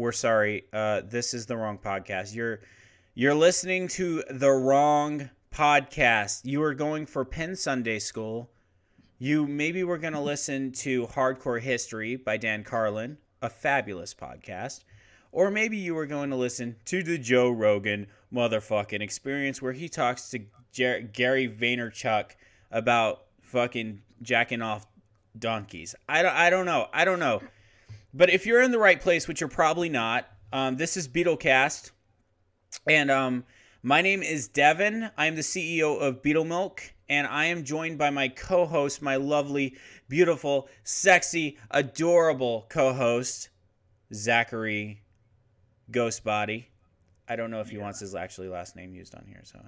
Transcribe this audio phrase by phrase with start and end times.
[0.00, 0.64] we're sorry.
[0.72, 2.34] Uh, this is the wrong podcast.
[2.34, 2.60] You're
[3.14, 6.40] you're listening to the wrong podcast.
[6.44, 8.50] You are going for Penn Sunday School.
[9.18, 14.84] You maybe we're going to listen to Hardcore History by Dan Carlin, a fabulous podcast.
[15.32, 19.88] Or maybe you were going to listen to the Joe Rogan motherfucking experience where he
[19.88, 20.40] talks to
[20.72, 22.30] Jer- Gary Vaynerchuk
[22.70, 24.86] about fucking jacking off
[25.38, 25.94] donkeys.
[26.08, 26.88] I don't, I don't know.
[26.92, 27.42] I don't know.
[28.12, 31.92] But if you're in the right place, which you're probably not, um, this is Beetlecast.
[32.86, 33.44] And um,
[33.82, 35.10] my name is Devin.
[35.16, 36.94] I am the CEO of Beetle Milk.
[37.08, 39.76] And I am joined by my co host, my lovely,
[40.08, 43.48] beautiful, sexy, adorable co host,
[44.14, 45.02] Zachary
[45.90, 46.66] Ghostbody.
[47.28, 47.82] I don't know if he yeah.
[47.82, 49.42] wants his actually last name used on here.
[49.44, 49.60] So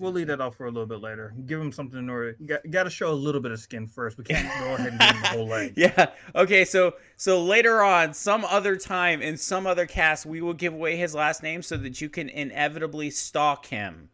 [0.00, 1.34] we'll leave that off for a little bit later.
[1.46, 2.36] Give him something in order.
[2.44, 4.18] Got, got to show a little bit of skin first.
[4.18, 5.74] We can't go ahead and give him the whole leg.
[5.76, 6.10] Yeah.
[6.34, 6.64] Okay.
[6.64, 10.96] So so later on, some other time in some other cast, we will give away
[10.96, 14.08] his last name so that you can inevitably stalk him.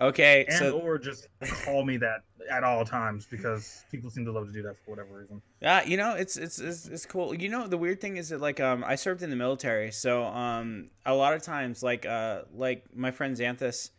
[0.00, 0.44] Okay.
[0.48, 1.26] And so or just
[1.64, 4.90] call me that at all times because people seem to love to do that for
[4.90, 5.42] whatever reason.
[5.60, 7.34] Yeah, you know, it's it's it's, it's cool.
[7.34, 10.24] You know, the weird thing is that like um I served in the military, so
[10.24, 13.90] um a lot of times like uh like my friend Xanthus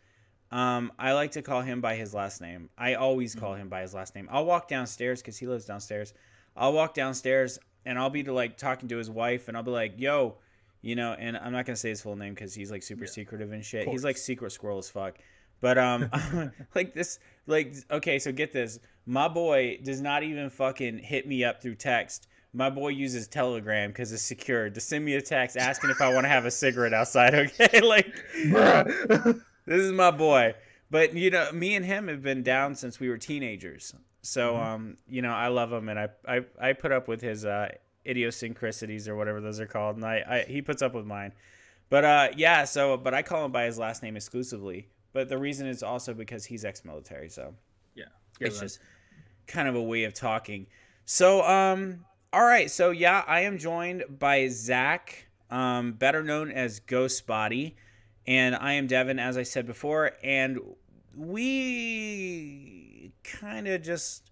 [0.51, 2.69] um, I like to call him by his last name.
[2.77, 4.27] I always call him by his last name.
[4.31, 6.13] I'll walk downstairs because he lives downstairs.
[6.55, 9.93] I'll walk downstairs and I'll be like talking to his wife and I'll be like,
[9.97, 10.37] "Yo,"
[10.81, 13.11] you know, and I'm not gonna say his full name because he's like super yeah.
[13.11, 13.87] secretive and shit.
[13.87, 15.17] He's like secret squirrel as fuck.
[15.61, 16.09] But um,
[16.75, 18.79] like this, like okay, so get this.
[19.05, 22.27] My boy does not even fucking hit me up through text.
[22.53, 26.11] My boy uses Telegram because it's secure to send me a text asking if I
[26.11, 27.33] want to have a cigarette outside.
[27.59, 28.15] Okay, like
[29.69, 30.55] this is my boy.
[30.89, 33.93] But you know, me and him have been down since we were teenagers.
[34.21, 34.67] So mm-hmm.
[34.67, 37.69] um, you know, I love him, and I I, I put up with his uh,
[38.05, 41.33] idiosyncrasies or whatever those are called, and I, I he puts up with mine.
[41.89, 44.89] But uh, yeah, so but I call him by his last name exclusively.
[45.13, 47.53] But the reason is also because he's ex-military, so
[47.95, 48.05] yeah,
[48.39, 48.79] it's just
[49.47, 50.67] kind of a way of talking.
[51.05, 56.79] So um, all right, so yeah, I am joined by Zach, um, better known as
[56.79, 57.75] Ghost Body.
[58.29, 60.59] And I am Devin, as I said before, and
[61.17, 64.29] we kind of just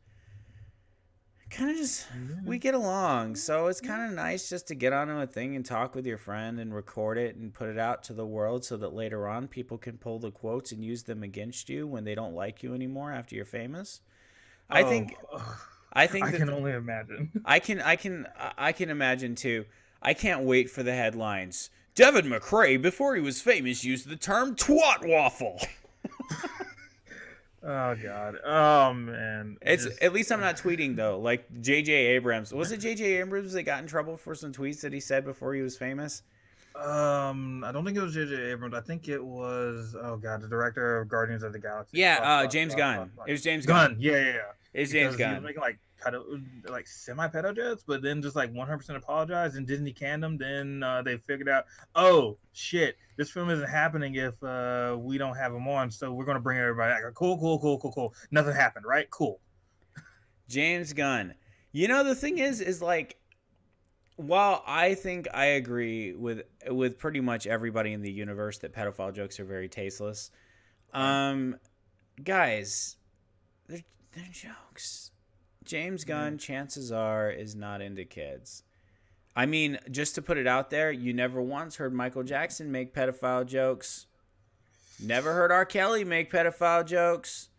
[1.49, 2.05] kind of just
[2.45, 3.37] we get along.
[3.37, 6.19] So it's kind of nice just to get on a thing and talk with your
[6.19, 9.47] friend and record it and put it out to the world so that later on
[9.47, 12.75] people can pull the quotes and use them against you when they don't like you
[12.75, 14.01] anymore after you're famous.
[14.69, 15.15] Oh, i think
[15.93, 17.31] i think i can only imagine.
[17.45, 18.27] I can i can
[18.59, 19.65] i can imagine too.
[20.03, 24.55] I can't wait for the headlines Devin McRae, before he was famous, used the term
[24.55, 25.59] twat waffle.
[27.63, 28.35] oh god.
[28.45, 29.57] Oh man.
[29.63, 29.99] It's Just...
[30.03, 31.19] at least I'm not tweeting though.
[31.19, 32.53] Like JJ Abrams.
[32.53, 35.55] Was it JJ Abrams that got in trouble for some tweets that he said before
[35.55, 36.21] he was famous?
[36.75, 38.75] Um, I don't think it was JJ Abrams.
[38.75, 41.97] I think it was oh god, the director of Guardians of the Galaxy.
[41.97, 43.09] Yeah, uh, James Gunn.
[43.25, 43.93] It was James Gunn.
[43.93, 43.97] Gunn.
[43.99, 44.41] Yeah, yeah, yeah.
[44.75, 45.41] It's James Gunn.
[45.41, 49.91] making like pedo, like semi pedo jets, but then just like 100% apologize and Disney
[49.91, 50.37] canned them.
[50.37, 51.65] Then uh, they figured out,
[51.95, 56.25] oh shit, this film isn't happening if uh, we don't have them on, so we're
[56.25, 57.13] gonna bring everybody back.
[57.13, 58.13] Cool, cool, cool, cool, cool.
[58.31, 59.09] Nothing happened, right?
[59.09, 59.39] Cool.
[60.47, 61.33] James Gunn.
[61.71, 63.17] You know the thing is, is like,
[64.15, 69.13] while I think I agree with with pretty much everybody in the universe that pedophile
[69.13, 70.31] jokes are very tasteless,
[70.93, 71.57] um,
[72.23, 72.97] guys,
[73.67, 73.83] they're
[74.13, 75.06] they're jokes
[75.67, 78.63] James Gunn, chances are, is not into kids.
[79.35, 82.95] I mean, just to put it out there, you never once heard Michael Jackson make
[82.95, 84.07] pedophile jokes.
[84.99, 85.65] Never heard R.
[85.65, 87.49] Kelly make pedophile jokes.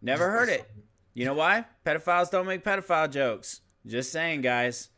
[0.00, 0.70] Never heard it.
[1.14, 1.64] You know why?
[1.84, 3.62] Pedophiles don't make pedophile jokes.
[3.84, 4.90] Just saying, guys.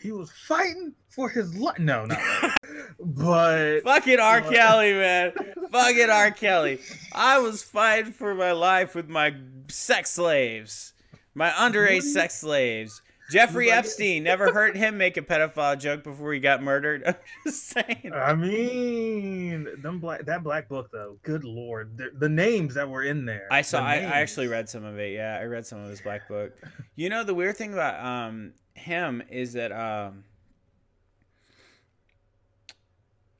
[0.00, 1.78] He was fighting for his life.
[1.78, 2.18] No, not
[3.00, 4.40] but fucking R.
[4.42, 4.52] But...
[4.52, 5.32] Kelly, man.
[5.70, 6.30] fucking R.
[6.30, 6.80] Kelly.
[7.12, 9.34] I was fighting for my life with my
[9.68, 10.94] sex slaves.
[11.34, 13.02] My underage sex slaves.
[13.30, 17.02] Jeffrey Epstein never heard him make a pedophile joke before he got murdered.
[17.06, 17.14] I'm
[17.44, 18.12] just saying.
[18.14, 21.18] I mean, them black that black book though.
[21.22, 23.46] Good lord, the, the names that were in there.
[23.50, 23.80] I saw.
[23.80, 25.12] I, I, actually read some of it.
[25.12, 26.52] Yeah, I read some of his black book.
[26.96, 30.24] You know, the weird thing about um him is that um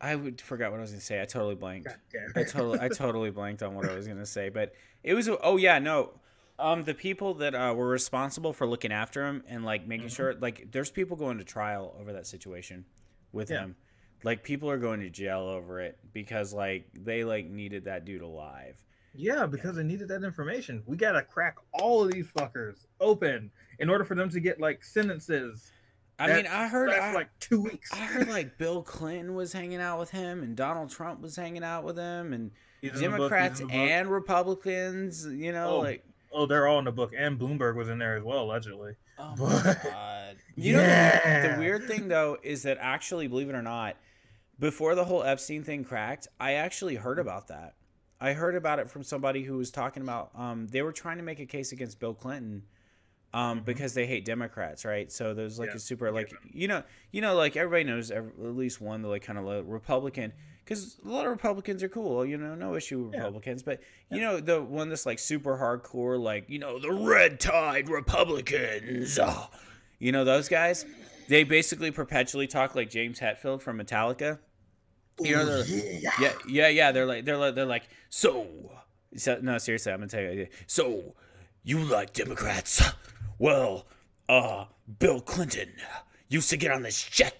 [0.01, 1.21] I would forgot what I was gonna say.
[1.21, 1.89] I totally blanked.
[2.37, 4.51] I totally I totally blanked on what I was gonna say.
[4.51, 5.29] But it was.
[5.43, 6.13] Oh yeah, no.
[6.59, 10.15] Um, the people that uh, were responsible for looking after him and like making mm-hmm.
[10.15, 12.85] sure, like, there's people going to trial over that situation
[13.33, 13.61] with yeah.
[13.61, 13.77] him.
[14.25, 18.23] Like, people are going to jail over it because like they like needed that dude
[18.23, 18.83] alive.
[19.15, 19.83] Yeah, because yeah.
[19.83, 20.83] they needed that information.
[20.87, 24.85] We gotta crack all of these fuckers open in order for them to get like
[24.85, 25.71] sentences.
[26.19, 27.93] I That mean, I heard I, like two weeks.
[27.93, 31.65] I heard like Bill Clinton was hanging out with him, and Donald Trump was hanging
[31.65, 32.51] out with him, and
[32.81, 33.73] He's in the book, he's Democrats book.
[33.73, 35.27] and Republicans.
[35.27, 36.05] You know, Oh, like
[36.39, 38.95] oh, they're all in the book, and Bloomberg was in there as well, allegedly.
[39.19, 40.37] oh But- my god.
[40.57, 41.55] You know, the, Yeah.
[41.55, 43.97] the weird thing though is that actually, believe it or not,
[44.59, 47.75] before the whole Epstein thing cracked, I actually heard about that.
[48.21, 51.23] I heard about it from somebody who was talking about um, they were trying to
[51.23, 52.65] make a case against Bill Clinton
[53.35, 53.65] um, Mhm.
[53.67, 55.11] because they hate Democrats, right?
[55.13, 56.83] So there's like Yeah, a super like you know
[57.13, 60.33] you know like everybody knows at least one the like kind of like Republican
[60.65, 63.21] because a lot of Republicans are cool, you know, no issue with Yeah.
[63.21, 63.81] Republicans, but
[64.11, 69.19] you know the one that's like super hardcore, like you know the red tide Republicans,
[69.19, 69.51] ah.
[69.99, 70.85] you know those guys.
[71.29, 74.39] They basically perpetually talk like James Hetfield from Metallica.
[75.21, 75.65] You know, Ooh,
[76.01, 76.11] yeah.
[76.21, 76.93] Yeah, yeah, yeah.
[76.93, 78.47] They're like, they're like, they're like, so,
[79.17, 80.47] so no, seriously, I'm gonna tell you.
[80.67, 81.15] So,
[81.65, 82.81] you like Democrats?
[83.39, 83.87] Well,
[84.29, 84.67] uh,
[84.99, 85.73] Bill Clinton
[86.29, 87.39] used to get on this jet,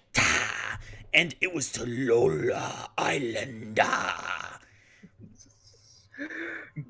[1.13, 3.79] and it was to Lola Island.
[3.81, 4.59] ah."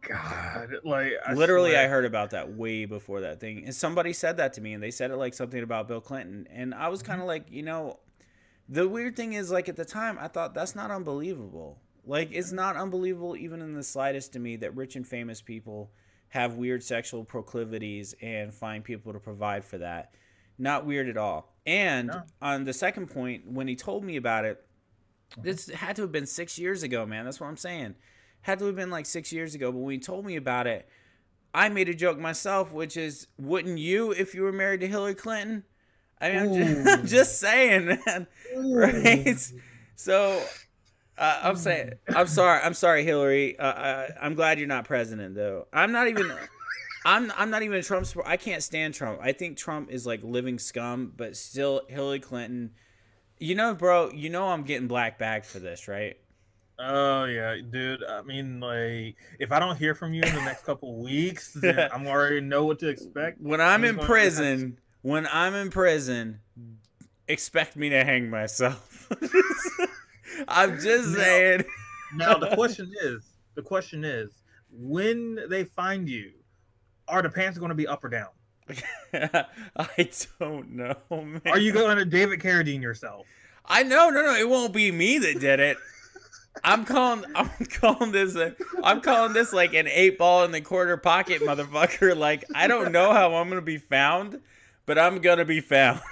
[0.02, 4.38] God, like I Literally, I heard about that way before that thing, and somebody said
[4.38, 7.02] that to me, and they said it like something about Bill Clinton, and I was
[7.02, 8.00] kind of like, you know,
[8.68, 11.80] the weird thing is, like at the time, I thought that's not unbelievable.
[12.06, 15.92] Like it's not unbelievable even in the slightest to me that rich and famous people
[16.30, 20.14] have weird sexual proclivities and find people to provide for that.
[20.58, 21.54] Not weird at all.
[21.66, 22.24] And No.
[22.42, 24.64] on the second point, when he told me about it,
[25.42, 27.26] this had to have been six years ago, man.
[27.26, 27.96] That's what I'm saying.
[28.42, 29.72] Had to have been like six years ago.
[29.72, 30.88] But when he told me about it,
[31.54, 35.16] I made a joke myself, which is, wouldn't you if you were married to Hillary
[35.16, 35.64] Clinton?
[36.22, 38.28] I mean, I'm just, I'm just saying, man.
[38.58, 39.52] Right?
[39.96, 40.42] So,
[41.20, 43.60] uh, I'm saying, I'm sorry, I'm sorry, Hillary.
[43.60, 45.68] Uh, uh, I'm glad you're not president, though.
[45.74, 46.32] I'm not even.
[47.06, 48.26] I'm I'm not even a Trump support.
[48.28, 49.20] I can't stand Trump.
[49.22, 52.72] I think Trump is like living scum, but still Hillary Clinton.
[53.38, 54.12] You know, bro.
[54.12, 56.18] You know I'm getting black bagged for this, right?
[56.80, 58.04] Oh yeah, dude.
[58.04, 61.90] I mean, like, if I don't hear from you in the next couple weeks, then
[61.94, 63.42] I'm already know what to expect.
[63.42, 66.40] When I'm Who's in prison, when I'm in prison,
[67.28, 69.10] expect me to hang myself.
[70.48, 71.18] I'm just No.
[71.20, 71.64] saying.
[72.16, 73.24] Now the question is,
[73.56, 74.32] the question is,
[74.72, 76.32] when they find you,
[77.08, 78.30] are the pants going to be up or down?
[79.14, 80.10] I
[80.40, 81.42] don't know, man.
[81.48, 83.26] Are you going to David Carradine yourself?
[83.66, 85.78] I know, no, no, it won't be me that did it.
[86.64, 90.62] I'm calling, I'm calling this, a, I'm calling this like an eight ball in the
[90.62, 92.18] quarter pocket, motherfucker.
[92.18, 94.40] Like I don't know how I'm gonna be found,
[94.86, 96.02] but I'm gonna be found.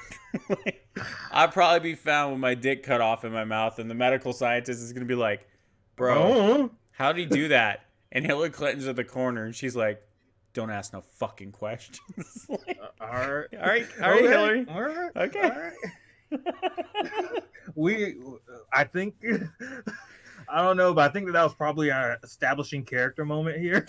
[0.50, 0.87] Like,
[1.32, 4.34] I'll probably be found with my dick cut off in my mouth, and the medical
[4.34, 5.48] scientist is gonna be like,
[5.96, 6.72] "Bro, Oh.
[6.92, 10.02] how'd he do that?" And Hillary Clinton's at the corner, and she's like,
[10.54, 12.00] "Don't ask no fucking questions."
[12.50, 14.66] Like, Uh, all right, all right, all right, Okay, Hillary.
[14.70, 15.42] All right, Okay.
[15.42, 17.44] all right.
[17.76, 18.16] we,
[18.74, 19.16] I think,
[20.50, 23.86] I don't know, but I think that that was probably our establishing character moment here.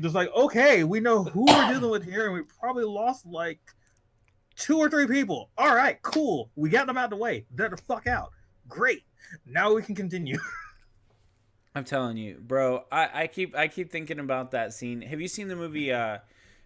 [0.00, 3.60] Just like, okay, we know who we're dealing with here, and we probably lost like
[4.56, 5.50] two or three people.
[5.58, 6.50] All right, cool.
[6.56, 7.44] We got them out of the way.
[7.50, 8.32] They're the fuck out.
[8.68, 9.02] Great.
[9.46, 10.38] Now we can continue.
[11.74, 12.84] I'm telling you, bro.
[12.92, 15.02] I, I keep I keep thinking about that scene.
[15.02, 15.92] Have you seen the movie?
[15.92, 16.18] Uh,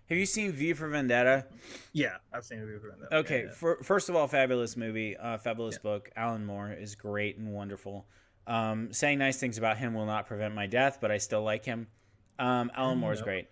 [0.08, 1.46] have you seen V for Vendetta?
[1.92, 3.14] yeah, I've seen V for Vendetta.
[3.16, 3.52] Okay, Yeah, yeah.
[3.52, 5.82] For, first of all, fabulous movie, uh, fabulous Yeah.
[5.82, 6.10] book.
[6.16, 8.06] Alan Moore is great and wonderful.
[8.46, 11.64] Um, saying nice things about him will not prevent my death, but I still like
[11.66, 11.88] him.
[12.38, 13.48] Um, Alan Moore is great.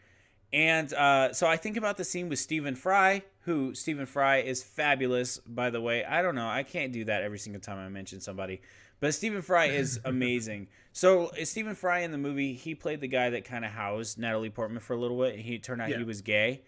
[0.52, 4.62] And uh, so I think about the scene with Stephen Fry, who Stephen Fry is
[4.62, 6.04] fabulous, by the way.
[6.04, 6.46] I don't know.
[6.48, 8.60] I can't do that every single time I mention somebody.
[9.00, 10.68] But Stephen Fry is amazing.
[10.92, 14.18] so is Stephen Fry in the movie, he played the guy that kind of housed
[14.18, 15.34] Natalie Portman for a little bit.
[15.34, 15.98] And he turned out Yeah.
[15.98, 16.62] he was gay.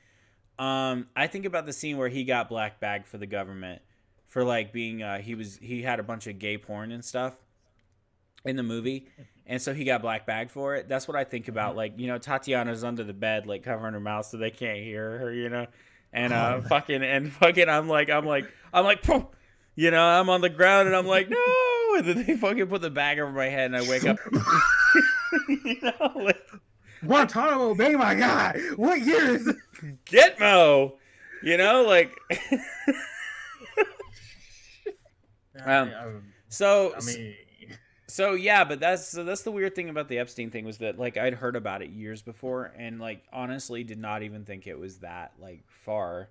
[0.58, 3.80] Um, I think about the scene where he got black bagged for the government
[4.26, 7.34] for like being uh, he was he had a bunch of gay porn and stuff
[8.44, 9.08] in the movie,
[9.46, 10.88] and so he got black bagged for it.
[10.88, 11.76] That's what I think about.
[11.76, 15.18] Like you know, Tatiana's under the bed, like covering her mouth so they can't hear
[15.18, 15.32] her.
[15.32, 15.66] You know,
[16.12, 16.68] and uh, Oh.
[16.68, 19.24] fucking and fucking, I'm like I'm like I'm like, "Poof."
[19.74, 21.36] you know, I'm on the ground and I'm like no,
[21.96, 24.16] and then they fucking put the bag over my head and I wake up.
[25.48, 26.40] you know, like
[27.04, 28.58] Guantanamo Bay, my God.
[28.76, 29.56] What year is it?
[30.06, 30.94] Gitmo.
[31.42, 32.12] You know, like
[35.64, 36.06] Um, I,
[36.48, 37.34] so I mean,
[38.08, 40.98] So yeah, but that's so that's the weird thing about the Epstein thing was that
[40.98, 44.78] like I'd heard about it years before and like honestly did not even think it
[44.78, 46.28] was that like far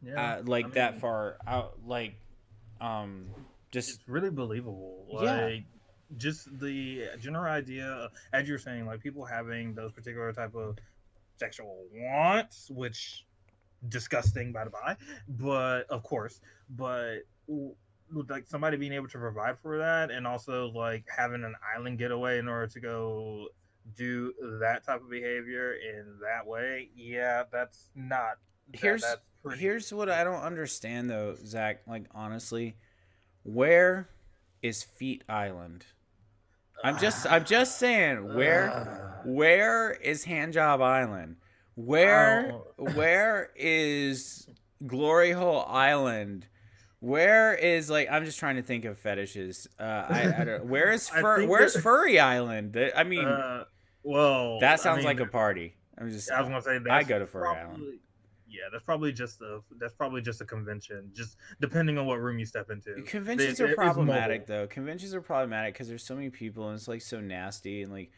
[0.00, 2.14] yeah, uh, like I that far out like
[2.80, 3.26] um
[3.72, 5.06] just It's really believable.
[5.22, 5.56] Yeah.
[6.18, 10.76] Just the general idea, as you're saying, like people having those particular type of
[11.38, 13.24] sexual wants, which
[13.88, 17.20] disgusting by the by, but of course, but
[18.28, 22.38] like somebody being able to provide for that and also like having an island getaway
[22.38, 23.48] in order to go
[23.96, 28.38] do that type of behavior in that way, yeah, that's not.
[28.72, 31.82] Here's that, that's here's what I don't understand though, Zach.
[31.86, 32.76] Like honestly,
[33.42, 34.08] where
[34.62, 35.84] is Feet Island?
[36.84, 39.28] I'm just I'm just saying where uh.
[39.28, 41.36] where is Handjob Island?
[41.74, 42.84] Where Oh.
[42.94, 44.48] where is
[44.86, 46.46] Glory Hole Island?
[47.02, 49.66] Where is like I'm just trying to think of fetishes.
[49.76, 50.64] Uh, I, I don't.
[50.68, 51.44] Where is I fur?
[51.48, 52.78] Where's that- Furry Island?
[52.94, 53.64] I mean, Uh,
[54.04, 55.74] well, that I sounds mean, like a party.
[55.98, 56.30] I'm just.
[56.30, 57.68] I was gonna say I go to Furry Island.
[57.78, 57.98] probably-
[58.48, 62.38] Yeah, that's probably just a that's probably just a convention, just depending on what room
[62.38, 63.02] you step into.
[63.02, 64.68] Conventions It- are problematic though.
[64.68, 68.12] Conventions are problematic because there's so many people and it's like so nasty and like,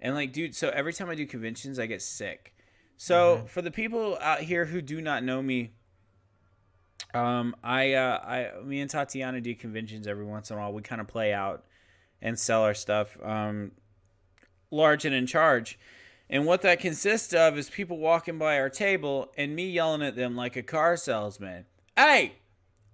[0.00, 0.54] and like, dude.
[0.56, 2.54] So every time I do conventions, I get sick.
[2.96, 3.48] So Mhm.
[3.50, 5.74] for the people out here who do not know me,
[7.14, 8.18] um, I, uh,
[8.58, 10.72] I, me and Tatiana do conventions every once in a while.
[10.72, 11.64] We kind of play out
[12.22, 13.72] and sell our stuff, um,
[14.70, 15.78] large and in charge.
[16.28, 20.14] And what that consists of is people walking by our table and me yelling at
[20.14, 21.64] them like a car salesman.
[21.96, 22.34] Hey,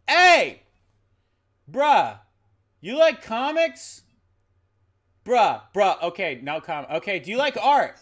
[0.08, 0.62] hey,
[1.70, 2.18] bruh,
[2.80, 4.02] you like comics?
[5.24, 6.86] Bruh, bruh, okay, no com.
[6.90, 7.98] Okay, do you like art?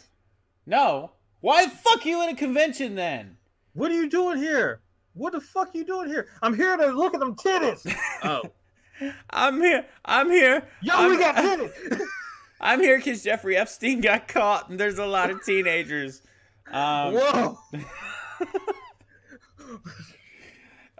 [0.66, 1.12] No.
[1.40, 3.36] Why the fuck you at a convention then?
[3.72, 4.80] What are you doing here?
[5.14, 6.28] What the fuck you doing here?
[6.42, 7.92] I'm here to look at them titties.
[8.24, 8.42] oh,
[9.30, 9.86] I'm here.
[10.04, 10.66] I'm here.
[10.82, 12.00] yo, I'm, we got titties.
[12.60, 16.22] I'm here because Jeffrey Epstein got caught, and there's a lot of teenagers.
[16.70, 17.58] Um, Whoa.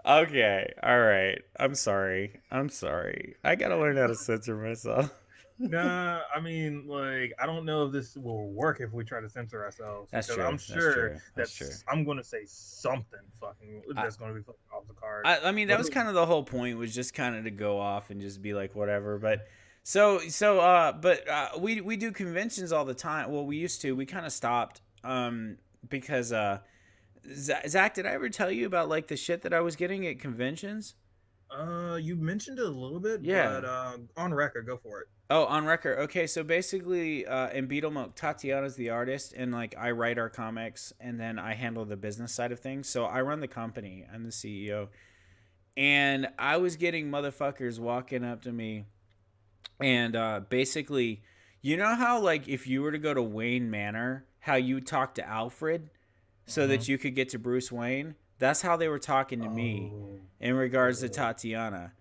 [0.05, 1.41] okay, all right.
[1.59, 2.39] I'm sorry.
[2.51, 3.35] I'm sorry.
[3.43, 5.11] I gotta learn how to censor myself.
[5.59, 9.29] Nah, I mean, like, I don't know if this will work if we try to
[9.29, 10.09] censor ourselves.
[10.11, 11.69] That's true, I'm sure that's that's true.
[11.87, 15.25] I'm gonna say something fucking that's gonna be fucking off the card.
[15.25, 17.51] I, I mean, that was kind of the whole point was just kind of to
[17.51, 19.17] go off and just be like whatever.
[19.17, 19.47] But
[19.83, 23.31] so so uh, but uh, we we do conventions all the time.
[23.31, 23.95] Well, we used to.
[23.95, 25.57] We kind of stopped um
[25.87, 26.59] because uh,
[27.33, 30.19] Zach, did I ever tell you about like the shit that I was getting at
[30.19, 30.95] conventions?
[31.51, 33.49] Uh, you mentioned it a little bit, Yeah.
[33.49, 35.07] but uh, on record, go for it.
[35.29, 35.97] Oh, on record.
[35.99, 40.29] Okay, so basically, uh, in Beetle Milk, Tatiana's the artist, and like I write our
[40.29, 42.87] comics, and then I handle the business side of things.
[42.87, 44.05] So I run the company.
[44.13, 44.89] I'm the CEO,
[45.75, 48.85] and I was getting motherfuckers walking up to me,
[49.79, 51.23] and uh, basically,
[51.61, 55.15] you know how like if you were to go to Wayne Manor, how you talk
[55.15, 55.89] to Alfred,
[56.45, 58.13] so that you could get to Bruce Wayne.
[58.39, 60.19] That's how they were talking to me Oh.
[60.39, 61.93] in regards to Tatiana.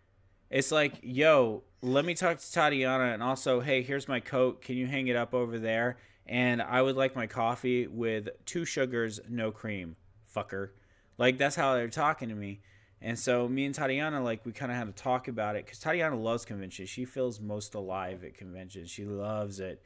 [0.51, 4.63] It's like, yo, let me talk to Tatiana, and also, hey, here's my coat.
[4.63, 5.97] Can you hang it up over there?
[6.27, 9.97] And I would like my coffee with two sugars, no cream,
[10.35, 10.71] fucker.
[11.19, 12.61] Like that's how they're talking to me.
[13.03, 15.79] And so me and Tatiana, like, we kind of had to talk about it because
[15.79, 16.89] Tatiana loves conventions.
[16.89, 18.91] She feels most alive at conventions.
[18.91, 19.83] She loves it.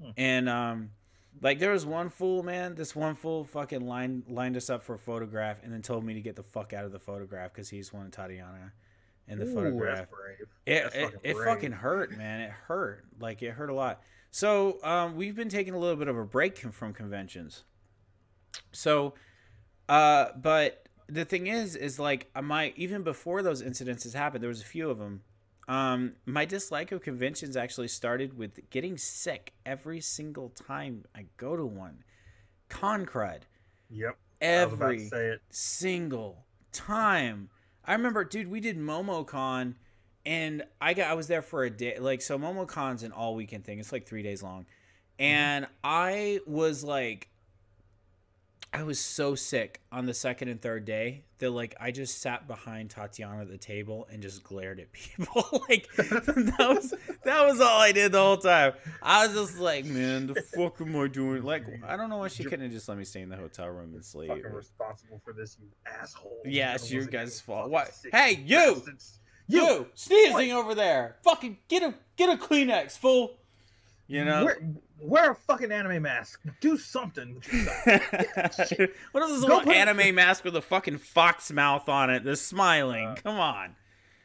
[0.00, 0.10] Hmm.
[0.16, 0.90] And um,
[1.40, 2.74] like there was one fool, man.
[2.74, 6.14] This one fool fucking lined lined us up for a photograph and then told me
[6.14, 8.72] to get the fuck out of the photograph because he just wanted Tatiana
[9.28, 10.08] in the Ooh, photograph.
[10.66, 12.40] It That's it, fucking it fucking hurt, man.
[12.40, 13.04] It hurt.
[13.18, 14.02] Like it hurt a lot.
[14.30, 17.64] So um, we've been taking a little bit of a break from conventions.
[18.72, 19.14] So,
[19.88, 24.62] uh, but the thing is, is like my even before those incidences happened, there was
[24.62, 25.22] a few of them.
[25.68, 31.56] Um, my dislike of conventions actually started with getting sick every single time I go
[31.56, 32.02] to one.
[32.68, 33.42] Con crud.
[33.90, 34.16] Yep.
[34.42, 37.48] I was about to Every single time.
[37.84, 39.74] I remember, dude, we did MomoCon,
[40.24, 41.98] and I got I was there for a day.
[41.98, 43.78] Like, so MomoCon's an all weekend thing.
[43.78, 44.66] It's like three days long,
[45.18, 47.28] and I was like,
[48.74, 52.48] I was so sick on the second and third day that like I just sat
[52.48, 55.46] behind Tatiana at the table and just glared at people.
[55.68, 58.72] like that was that was all I did the whole time.
[59.02, 61.42] I was just like, man, the fuck am I doing?
[61.42, 63.68] Like, I don't know why she couldn't have just let me stay in the hotel
[63.68, 64.30] room and sleep.
[64.30, 66.40] Fucking responsible for this, you asshole.
[66.46, 67.68] Yeah, it's your guys' fault.
[67.70, 67.90] What?
[68.10, 68.74] Hey, you!
[68.76, 69.18] bastards.
[69.48, 71.16] You sneezing over there.
[71.24, 73.36] Fucking get a get a Kleenex, fool.
[74.12, 74.44] You know.
[74.44, 74.58] wear,
[75.00, 76.42] wear a fucking anime mask.
[76.60, 77.34] Do something.
[77.34, 78.70] what is yourself.
[79.12, 82.22] what if there's a Go little anime mask with a fucking fox mouth on it?
[82.22, 83.08] That's smiling.
[83.08, 83.74] Uh, Come on.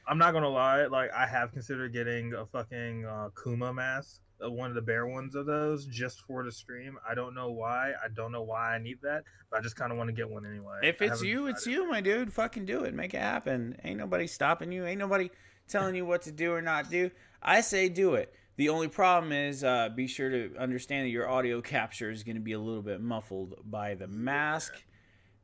[0.06, 0.88] I'm not gonna lie.
[0.88, 5.08] Like I have considered getting a fucking uh, Kuma mask, uh, one of the bear
[5.08, 6.98] ones of those, just for the stream.
[7.10, 7.94] I don't know why.
[8.03, 10.29] I don't know why I need that, but I just kind of want to get
[10.29, 10.79] one anyway.
[10.84, 12.34] If it's you, it's you, my dude.
[12.34, 12.94] Fucking do it.
[12.94, 13.77] Make it happen.
[13.86, 14.86] Ain't nobody stopping you.
[14.86, 15.29] Ain't nobody
[15.70, 17.10] telling you what to do or not do.
[17.41, 18.34] I say do it.
[18.57, 22.35] The only problem is uh, be sure to understand that your audio capture is going
[22.35, 24.73] to be a little bit muffled by the mask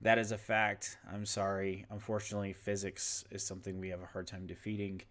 [0.02, 0.98] That is a fact.
[1.12, 1.86] I'm sorry.
[1.90, 5.02] Unfortunately, physics is something we have a hard time defeating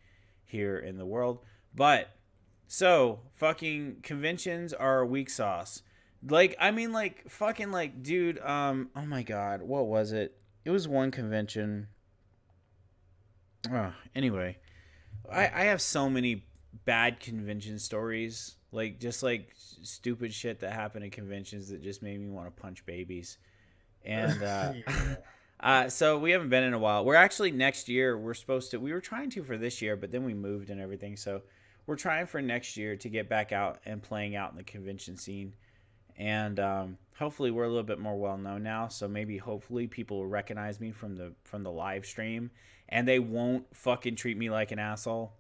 [0.44, 1.38] here in the world.
[1.74, 2.14] But
[2.66, 5.82] so fucking conventions are weak sauce.
[6.28, 10.36] Like I mean like fucking like dude, um oh my god, what was it?
[10.64, 11.88] It was one convention.
[13.70, 14.58] Oh, anyway.
[15.30, 16.44] I I have so many
[16.84, 18.56] bad convention stories.
[18.72, 19.50] Like just like
[19.82, 23.38] stupid shit that happened at conventions that just made me want to punch babies.
[24.04, 25.16] And uh Yeah.
[25.60, 27.04] uh, so we haven't been in a while.
[27.04, 28.16] We're actually next year.
[28.16, 28.80] We're supposed to.
[28.80, 31.16] We were trying to for this year, but then we moved and everything.
[31.16, 31.42] So
[31.86, 35.16] we're trying for next year to get back out and playing out in the convention
[35.16, 35.52] scene.
[36.16, 38.88] And um, hopefully we're a little bit more well known now.
[38.88, 42.50] So maybe hopefully people will recognize me from the from the live stream,
[42.88, 45.32] and they won't fucking treat me like an asshole.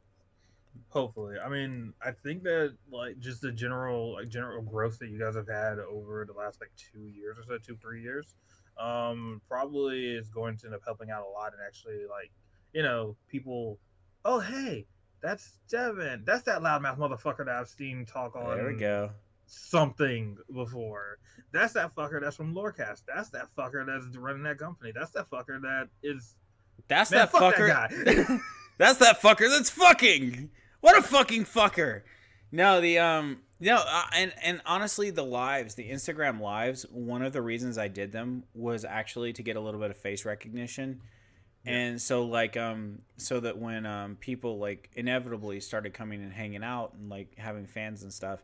[0.88, 5.18] Hopefully, I mean, I think that like just the general like general growth that you
[5.18, 8.34] guys have had over the last like two years or so, two three years,
[8.78, 12.30] um, probably is going to end up helping out a lot and actually like
[12.74, 13.78] you know people,
[14.24, 14.86] oh hey,
[15.22, 19.10] that's Devin, that's that loudmouth motherfucker that I've seen talk on There we go.
[19.46, 21.18] something before.
[21.52, 23.02] That's that fucker that's from Lorecast.
[23.06, 24.92] That's that fucker that's running that company.
[24.94, 26.34] That's that fucker that is
[26.88, 27.20] That's man.
[27.20, 27.68] that fuck fucker.
[27.68, 28.38] that guy.
[28.78, 30.50] That's that fucker that's fucking.
[30.82, 32.02] What a fucking fucker.
[32.50, 37.32] No, the um no, uh, and and honestly the lives, the Instagram lives, one of
[37.32, 41.00] the reasons I did them was actually to get a little bit of face recognition.
[41.64, 46.64] And so like um so that when um people like inevitably started coming and hanging
[46.64, 48.40] out and like having fans and stuff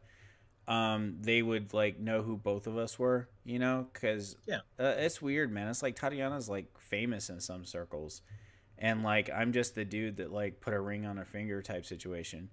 [0.69, 4.61] um they would like know who both of us were, you know, cuz Yeah.
[4.79, 5.67] uh, it's weird, man.
[5.69, 8.23] It's like Tatiana's like famous in some circles
[8.79, 11.85] and like I'm just the dude that like put a ring on a finger type
[11.87, 12.49] situation.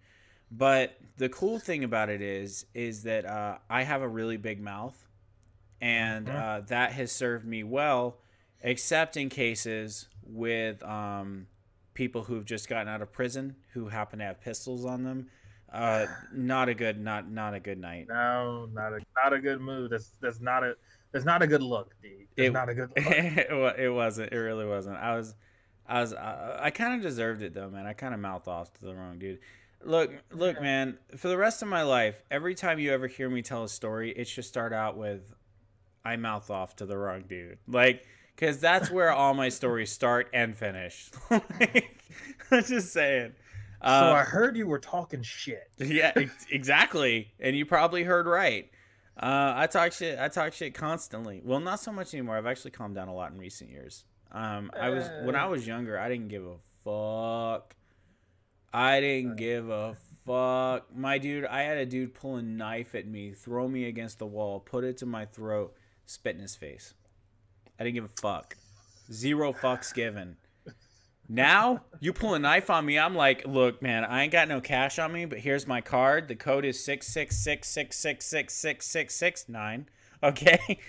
[0.51, 4.61] But the cool thing about it is is that uh, I have a really big
[4.61, 4.95] mouth,
[5.81, 6.35] and Mhm.
[6.35, 8.17] uh, that has served me well,
[8.61, 11.47] except in cases with um,
[11.93, 15.29] people who've just gotten out of prison who happen to have pistols on them.
[15.71, 18.07] Uh, not a good not not a good night.
[18.07, 19.89] No, not a not a good move.
[19.89, 20.75] That's that's not a
[21.11, 22.27] that's not a good look, D.
[22.35, 23.07] That's It- not a good look.
[23.07, 24.31] it, it wasn't.
[24.31, 24.97] It really wasn't.
[24.97, 25.33] I was,
[25.87, 27.85] I was, I, I kind of deserved it though, man.
[27.85, 29.39] I kind of mouthed off to the wrong dude.
[29.83, 30.97] Look, look, man.
[31.17, 34.11] For the rest of my life, every time you ever hear me tell a story,
[34.11, 35.33] it should start out with,
[36.03, 38.03] "I mouth off to the wrong dude," like,
[38.35, 41.11] because that's where all my stories start and finish.
[41.29, 41.99] like,
[42.49, 43.33] I'm just saying.
[43.83, 45.69] so I Uh, heard you were talking shit.
[45.77, 46.13] yeah,
[46.49, 47.31] exactly.
[47.39, 48.69] And you probably heard right.
[49.17, 50.17] Uh, I talk shit.
[50.17, 51.41] I talk shit constantly.
[51.45, 52.37] Well, not so much anymore.
[52.37, 54.03] I've actually calmed down a lot in recent years.
[54.31, 55.97] Um, I was when I was younger.
[55.97, 57.75] I didn't give a fuck.
[58.73, 60.93] I didn't give a fuck.
[60.95, 64.25] My dude, I had a dude pull a knife at me, throw me against the
[64.25, 65.73] wall, put it to my throat,
[66.05, 66.93] spit in his face.
[67.79, 68.57] I didn't give a fuck.
[69.11, 70.37] Zero fucks given.
[71.27, 72.99] Now you pull a knife on me.
[72.99, 76.27] I'm like, look, man, I ain't got no cash on me, but here's my card.
[76.27, 79.87] The code is six six six six six six six six six nine.
[80.21, 80.79] Okay.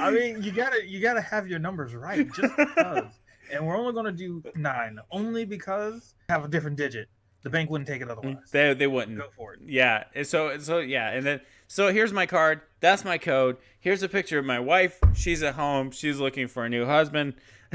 [0.00, 3.20] I mean, you gotta you gotta have your numbers right just because.
[3.52, 7.08] and we're only gonna do nine only because have a different digit.
[7.42, 8.50] The bank wouldn't take it mm, otherwise.
[8.50, 9.18] they they wouldn't.
[9.18, 9.60] Go for it.
[9.66, 10.04] Yeah.
[10.14, 12.60] and So so yeah, and then so here's my card.
[12.80, 13.56] That's my code.
[13.80, 14.98] Here's a picture of my wife.
[15.14, 15.90] She's at home.
[15.90, 17.34] She's looking for a new husband.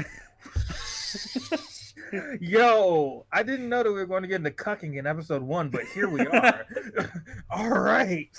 [2.40, 5.68] Yo, I didn't know that we were going to get into cucking in episode one,
[5.68, 6.66] but here we are.
[7.50, 8.30] All right.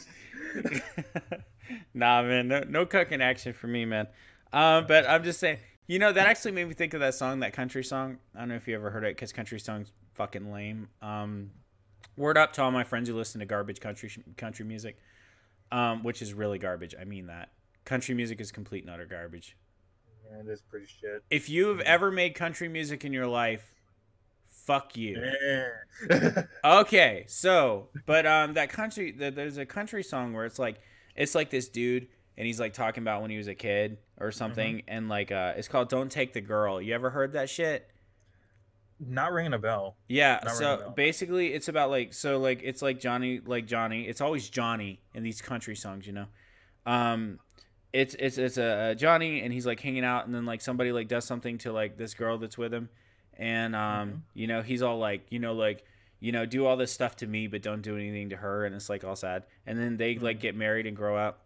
[1.94, 4.08] Nah, man, no, no cucking action for me, man.
[4.54, 7.40] Um, but I'm just saying, you know, that actually made me think of that song,
[7.40, 8.18] that country song.
[8.36, 10.90] I don't know if you ever heard it, because country songs fucking lame.
[11.02, 11.52] Um,
[12.18, 14.98] word up to all my friends who listen to garbage country country music,
[15.72, 16.96] um, which is really garbage.
[17.00, 17.50] I mean that
[17.86, 19.58] country music is complete and utter garbage.
[20.32, 21.24] Man, this is pretty shit.
[21.30, 23.74] If you've ever made country music in your life,
[24.48, 25.22] fuck you.
[25.22, 26.44] Yeah.
[26.64, 30.80] Okay, so but um that country th- there's a country song where it's like
[31.16, 34.32] it's like this dude and he's like talking about when he was a kid or
[34.32, 36.82] something and like uh it's called Don't Take the Girl.
[36.82, 37.88] You ever heard that shit?
[39.04, 39.96] Not ringing a bell.
[40.08, 40.90] Yeah, Not so bell.
[40.92, 44.04] basically it's about like so like it's like Johnny like Johnny.
[44.08, 46.28] It's always Johnny in these country songs, you know.
[46.86, 47.40] Um
[47.94, 50.92] it's it's it's a, uh Johnny and he's like hanging out and then like somebody
[50.92, 52.90] like does something to like this girl that's with him
[53.38, 54.20] and um Mhm.
[54.36, 55.84] you know he's all like you know like
[56.22, 58.74] you know do all this stuff to me but don't do anything to her and
[58.74, 59.44] it's like all sad.
[59.68, 60.42] And then they like Mhm.
[60.42, 61.44] get married and grow up.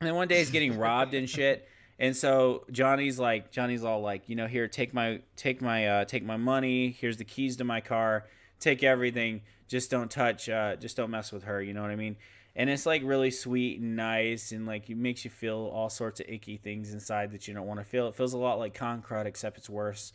[0.00, 1.66] And then one day he's getting robbed and shit.
[2.00, 6.04] And so johnny's like johnny's all like you know here take my take my uh
[6.04, 6.90] take my money.
[7.00, 8.26] Here's the keys to my car.
[8.60, 9.42] Take everything.
[9.66, 11.60] Just don't touch uh just don't mess with her.
[11.60, 12.16] You know what i mean?
[12.54, 16.20] And it's like really sweet and nice and like it makes you feel all sorts
[16.20, 18.06] of icky things inside that you don't want to feel.
[18.06, 20.12] It feels a lot like Concrud except it's worse.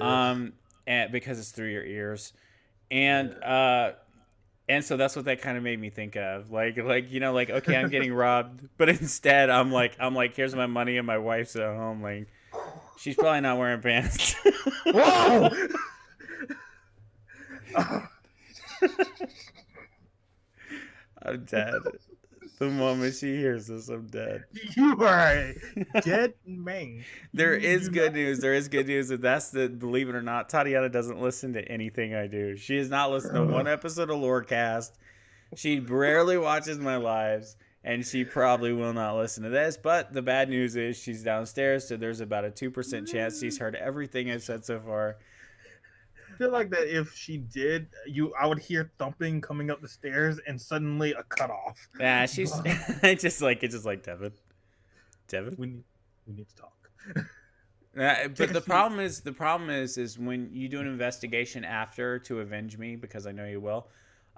[0.00, 0.54] Um,
[0.86, 2.32] and because it's through your ears,
[2.92, 3.92] and uh,
[4.68, 6.50] and so that's what that kind of made me think of.
[6.52, 10.36] Like like you know like okay I'm getting robbed, but instead I'm like I'm like
[10.36, 12.28] here's my money and my wife's at home like
[12.98, 14.34] she's probably not wearing pants.
[14.86, 15.48] Whoa!
[21.24, 21.80] I'm dead.
[22.62, 24.44] The moment she hears this, I'm dead.
[24.76, 25.54] you are a
[26.00, 27.04] dead man.
[27.34, 28.38] There is good news.
[28.38, 31.68] There is good news, and that's the believe it or not, Tatiana doesn't listen to
[31.68, 32.56] anything I do.
[32.56, 34.92] She has not listened to one episode of Lorecast.
[35.56, 39.76] She rarely watches my lives, and she probably will not listen to this.
[39.76, 43.58] But the bad news is she's downstairs, so there's about a two percent chance she's
[43.58, 45.16] heard everything I've said so far.
[46.42, 49.88] I feel like that if she did, you I would hear thumping coming up the
[49.88, 51.88] stairs and suddenly a cutoff.
[52.00, 54.32] Yeah, she's I just like it's just like Devin.
[55.28, 55.54] Devin.
[55.56, 55.84] We need
[56.26, 56.90] we need to talk.
[57.94, 62.18] Uh, but the problem is the problem is is when you do an investigation after
[62.18, 63.86] to avenge me because I know you will.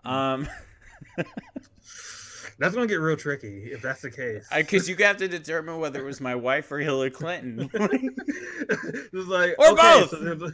[0.05, 0.49] Um,
[2.59, 4.47] That's gonna get real tricky if that's the case.
[4.55, 7.69] because you have to determine whether it was my wife or Hillary Clinton.
[7.75, 10.11] it's like Or okay, both.
[10.11, 10.53] So there's, a,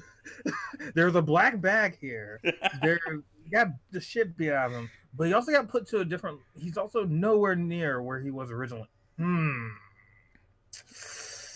[0.95, 2.41] there's a black bag here.
[2.83, 2.99] There
[3.45, 6.05] he got the shit beat out of him, but he also got put to a
[6.05, 6.39] different.
[6.59, 8.89] He's also nowhere near where he was originally.
[9.19, 9.69] Hmm.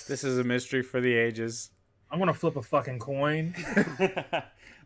[0.08, 1.70] this is a mystery for the ages.
[2.10, 3.54] I'm gonna flip a fucking coin.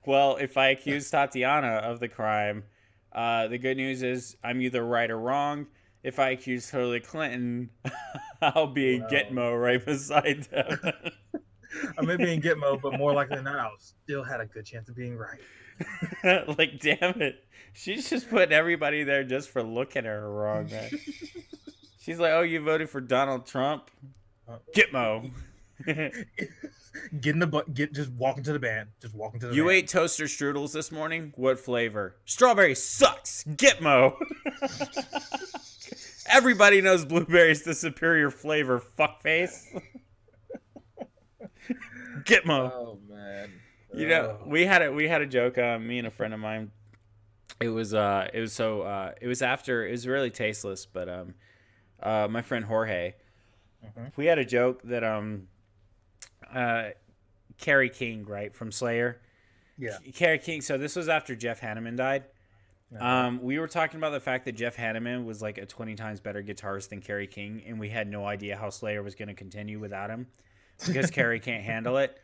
[0.07, 2.65] well, if I accuse Tatiana of the crime,
[3.13, 5.67] uh, the good news is I'm either right or wrong.
[6.03, 7.71] If I accuse Hillary Clinton,
[8.43, 9.11] I'll be Well.
[9.11, 10.79] Gitmo right beside them.
[11.99, 14.65] I may be in Gitmo, but more likely than not, I still had a good
[14.65, 15.41] chance of being right.
[16.59, 17.45] like, damn it.
[17.73, 20.91] She's just putting everybody there just for looking at her wrong, man.
[22.01, 23.91] She's like, oh, you voted for Donald Trump?
[24.49, 25.31] Uh, Gitmo.
[27.21, 28.89] Get in the bu- get just walk into the band.
[29.01, 29.75] Just walk into the you van.
[29.75, 31.33] ate toaster strudels this morning?
[31.37, 32.17] What flavor?
[32.25, 33.45] Strawberry sucks.
[33.45, 34.17] Gitmo.
[36.29, 39.65] Everybody knows blueberry's the superior flavor, fuckface.
[42.25, 42.73] Gitmo.
[42.73, 43.51] Oh man.
[43.95, 45.57] You know, we had a we had a joke.
[45.59, 46.71] Uh, me and a friend of mine.
[47.61, 51.09] It was uh, it was so uh, it was after it was really tasteless, but
[51.09, 51.35] um,
[52.03, 53.15] uh, my friend Jorge,
[53.85, 54.13] Mhm.
[54.17, 55.49] we had a joke that um,
[56.55, 56.91] uh,
[57.59, 59.21] Kerry King, right from Slayer,
[59.79, 59.99] yeah.
[60.15, 60.61] Kerry King.
[60.61, 62.25] So this was after Jeff Hanneman died.
[62.99, 66.21] Um, we were talking about the fact that Jeff Hanneman was like a 20 times
[66.21, 69.35] better guitarist than Kerry King, and we had no idea how Slayer was going to
[69.35, 70.27] continue without him
[70.87, 72.19] because Kerry can't handle it.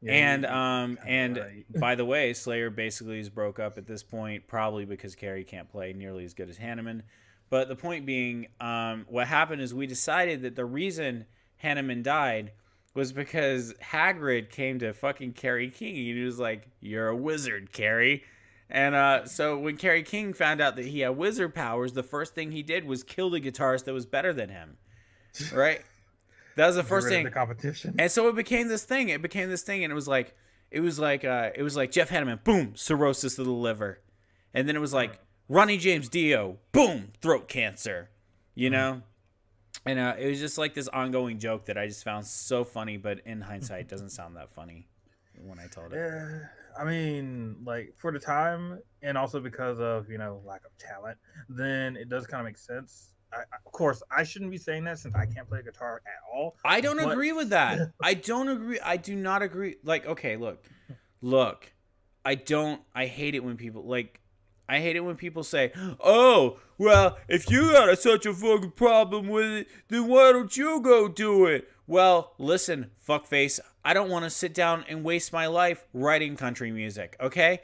[0.00, 1.64] Yeah, and um, and right.
[1.80, 5.68] by the way, Slayer basically is broke up at this point, probably because Kerry can't
[5.68, 7.02] play nearly as good as Hanneman.
[7.50, 11.26] But the point being, um, what happened is we decided that the reason
[11.62, 12.52] Hanneman died
[12.94, 17.72] was because Hagrid came to fucking Kerry King and he was like, "You're a wizard,
[17.72, 18.24] Kerry."
[18.70, 22.34] And uh, so when Kerry King found out that he had wizard powers, the first
[22.34, 24.76] thing he did was kill the guitarist that was better than him.
[25.52, 25.80] Right?
[26.56, 27.24] That was the first thing.
[27.24, 27.94] the competition.
[27.98, 29.08] And so it became this thing.
[29.08, 30.34] It became this thing, and it was like,
[30.70, 34.00] it was like, uh, it was like Jeff Hanneman, boom, cirrhosis of the liver,
[34.52, 38.10] and then it was like Ronnie James Dio, boom, throat cancer,
[38.54, 39.02] you know.
[39.88, 42.98] And uh, it was just like this ongoing joke that I just found so funny,
[42.98, 44.86] but in hindsight, it doesn't sound that funny
[45.42, 45.96] when I told it.
[45.96, 46.40] Yeah,
[46.78, 51.16] I mean, like for the time, and also because of you know lack of talent,
[51.48, 53.14] then it does kind of make sense.
[53.32, 56.56] I, of course, I shouldn't be saying that since I can't play guitar at all.
[56.66, 57.92] I don't What- agree with that.
[58.02, 58.80] I don't agree.
[58.80, 59.76] I do not agree.
[59.82, 60.62] Like, okay, look,
[61.22, 61.72] look,
[62.26, 62.82] I don't.
[62.94, 64.20] I hate it when people like.
[64.68, 68.72] I hate it when people say, "Oh, well, if you got a, such a fucking
[68.72, 74.10] problem with it, then why don't you go do it?" Well, listen, fuckface, I don't
[74.10, 77.16] want to sit down and waste my life writing country music.
[77.20, 77.60] Okay,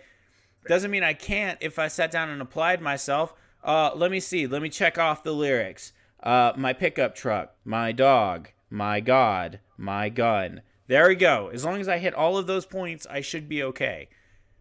[0.67, 3.35] doesn't mean I can't if I sat down and applied myself.
[3.63, 4.47] Uh, let me see.
[4.47, 5.93] Let me check off the lyrics.
[6.23, 10.63] Uh, my pickup truck, my dog, my God, my gun.
[10.87, 11.51] There we go.
[11.53, 14.09] As long as I hit all of those points, I should be okay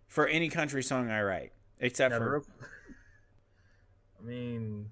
[0.07, 2.43] for any country song I write, except for
[4.23, 4.89] I mean,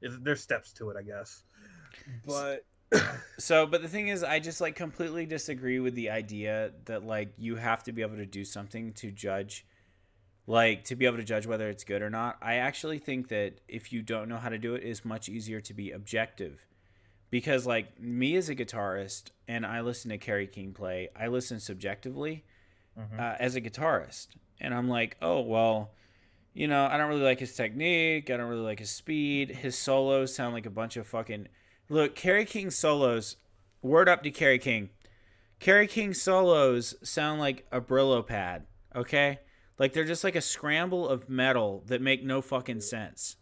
[0.00, 1.42] there's steps to it, I guess.
[2.26, 2.64] But
[3.38, 3.66] so.
[3.66, 7.56] But the thing is, I just like completely disagree with the idea that like you
[7.56, 9.66] have to be able to do something to judge
[10.46, 12.36] like to be able to judge whether it's good or not.
[12.42, 15.60] I actually think that if you don't know how to do it, it's much easier
[15.60, 16.66] to be objective.
[17.30, 21.60] Because like me as a guitarist and I listen to Kerry King play, I listen
[21.60, 22.44] subjectively
[22.98, 23.20] Mhm.
[23.20, 24.28] uh, as a guitarist.
[24.60, 25.92] And I'm like, "Oh, well,
[26.52, 28.30] you know, I don't really like his technique.
[28.30, 29.50] I don't really like his speed.
[29.50, 31.48] His solos sound like a bunch of fucking.
[31.88, 33.36] Look, Kerry King solos.
[33.82, 34.90] Word up to Kerry King.
[35.58, 38.66] Kerry King solos sound like a Brillo pad.
[38.94, 39.38] Okay,
[39.78, 43.36] like they're just like a scramble of metal that make no fucking sense.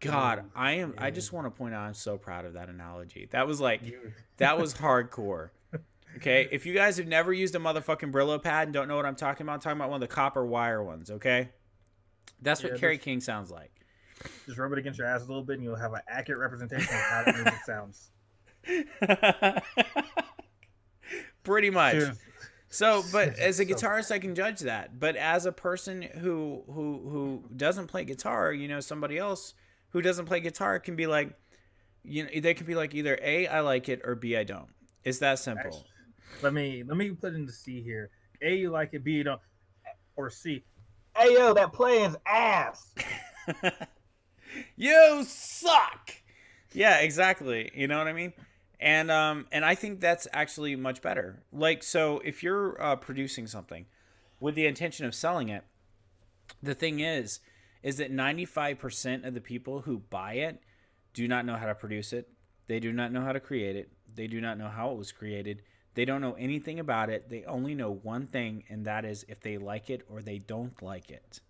[0.00, 0.94] God, I am.
[0.98, 3.28] I just want to point out I'm so proud of that analogy.
[3.30, 3.80] That was like,
[4.38, 5.50] that was hardcore.
[6.16, 9.06] Okay, if you guys have never used a motherfucking Brillo pad and don't know what
[9.06, 11.10] I'm talking about, I'm talking about one of the copper wire ones.
[11.10, 11.50] Okay,
[12.42, 13.72] that's what Yeah, Kerry King sounds like.
[14.46, 16.92] Just rub it against your ass a little bit, and you'll have an accurate representation
[16.92, 18.10] of how that music sounds.
[21.42, 22.02] Pretty much.
[22.68, 24.98] So, but as a guitarist, I can judge that.
[24.98, 29.54] But as a person who who who doesn't play guitar, you know, somebody else
[29.90, 31.32] who doesn't play guitar can be like,
[32.02, 34.68] you know, they can be like either a I like it or b I don't.
[35.04, 35.66] It's that simple.
[35.66, 35.84] Actually,
[36.42, 38.10] let me let me put in the C here.
[38.42, 39.02] A, you like it.
[39.02, 39.40] B, you don't.
[40.16, 40.64] Or C.
[41.18, 42.94] Hey yo, that playing's ass.
[44.76, 46.12] you suck.
[46.72, 47.72] Yeah, exactly.
[47.74, 48.34] You know what I mean?
[48.78, 51.42] And um and I think that's actually much better.
[51.52, 53.86] Like so if you're uh, producing something
[54.38, 55.64] with the intention of selling it,
[56.62, 57.40] the thing is
[57.82, 60.62] is that 95% of the people who buy it
[61.14, 62.28] do not know how to produce it.
[62.68, 63.90] They do not know how to create it.
[64.14, 65.62] They do not know how it was created.
[65.94, 67.28] They don't know anything about it.
[67.28, 70.80] They only know one thing and that is if they like it or they don't
[70.82, 71.40] like it.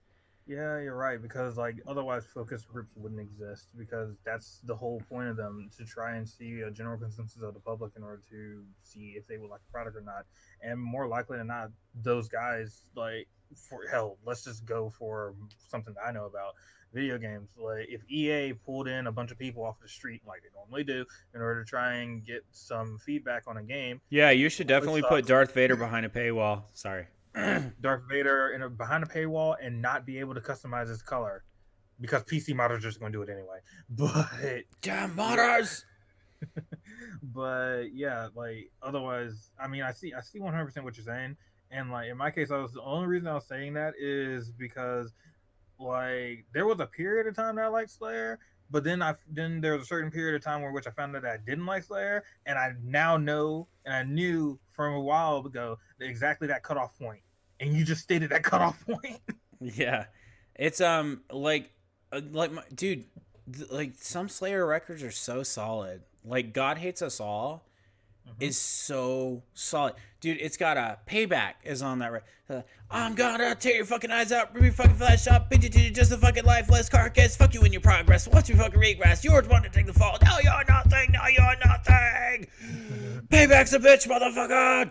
[0.49, 1.21] Yeah, you're right.
[1.21, 3.69] Because like otherwise, focus groups wouldn't exist.
[3.77, 7.53] Because that's the whole point of them to try and see a general consensus of
[7.53, 10.25] the public in order to see if they would like the product or not.
[10.63, 15.35] And more likely than not, those guys like for hell, let's just go for
[15.69, 16.55] something that I know about
[16.93, 17.49] video games.
[17.57, 20.85] Like if EA pulled in a bunch of people off the street like they normally
[20.85, 24.67] do in order to try and get some feedback on a game, Yeah, you should
[24.67, 25.27] definitely put.
[25.27, 26.65] Darth Vader behind a paywall.
[26.73, 27.07] Sorry.
[27.81, 31.45] Darth Vader in a, behind a paywall and not be able to customize his color
[32.01, 33.59] because PC modders are just going to do it anyway.
[33.91, 35.85] But Damn modders!
[37.23, 41.05] but yeah, like otherwise, I mean, I see I see one hundred percent what you're
[41.05, 41.37] saying,
[41.71, 44.51] and like in my case, I was the only reason I was saying that is
[44.51, 45.13] because
[45.79, 48.39] like there was a period of time that I liked Slayer.
[48.71, 51.17] But then I then there was a certain period of time where which I found
[51.17, 55.01] out that I didn't like Slayer, and I now know and I knew from a
[55.01, 57.21] while ago exactly that cutoff point.
[57.61, 59.21] and you just stated that cutoff point.
[59.61, 60.05] Yeah,
[60.55, 61.71] it's um like
[62.13, 63.05] uh, like my, dude,
[63.51, 66.03] th- like some Slayer records are so solid.
[66.25, 67.65] Like God hates us all
[68.41, 70.39] is so solid, dude.
[70.41, 72.13] It's got a payback is on that.
[72.13, 75.63] Re- uh, I'm gonna tear your fucking eyes out, rip your fucking flesh up, beat
[75.63, 77.37] you just a fucking lifeless carcass.
[77.37, 78.27] Fuck you in your progress.
[78.29, 79.23] Watch your fucking regress.
[79.25, 80.17] You're the one to take the fall.
[80.23, 81.13] Now you're nothing.
[81.13, 82.47] Now you're nothing.
[83.29, 84.89] Payback's a bitch, motherfucker.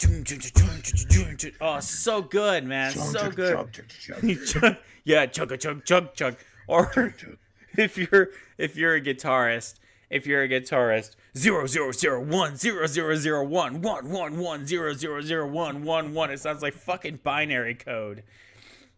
[1.60, 2.92] Oh, so good, man.
[2.92, 4.78] So good.
[5.06, 6.36] Yeah, chug a chug chug chug.
[6.68, 7.16] Or
[7.78, 9.76] if you're if you're a guitarist,
[10.10, 14.66] if you're a guitarist, zero zero zero one zero zero zero one one one one
[14.66, 16.32] zero zero zero one one one.
[16.32, 18.24] It sounds like fucking binary code.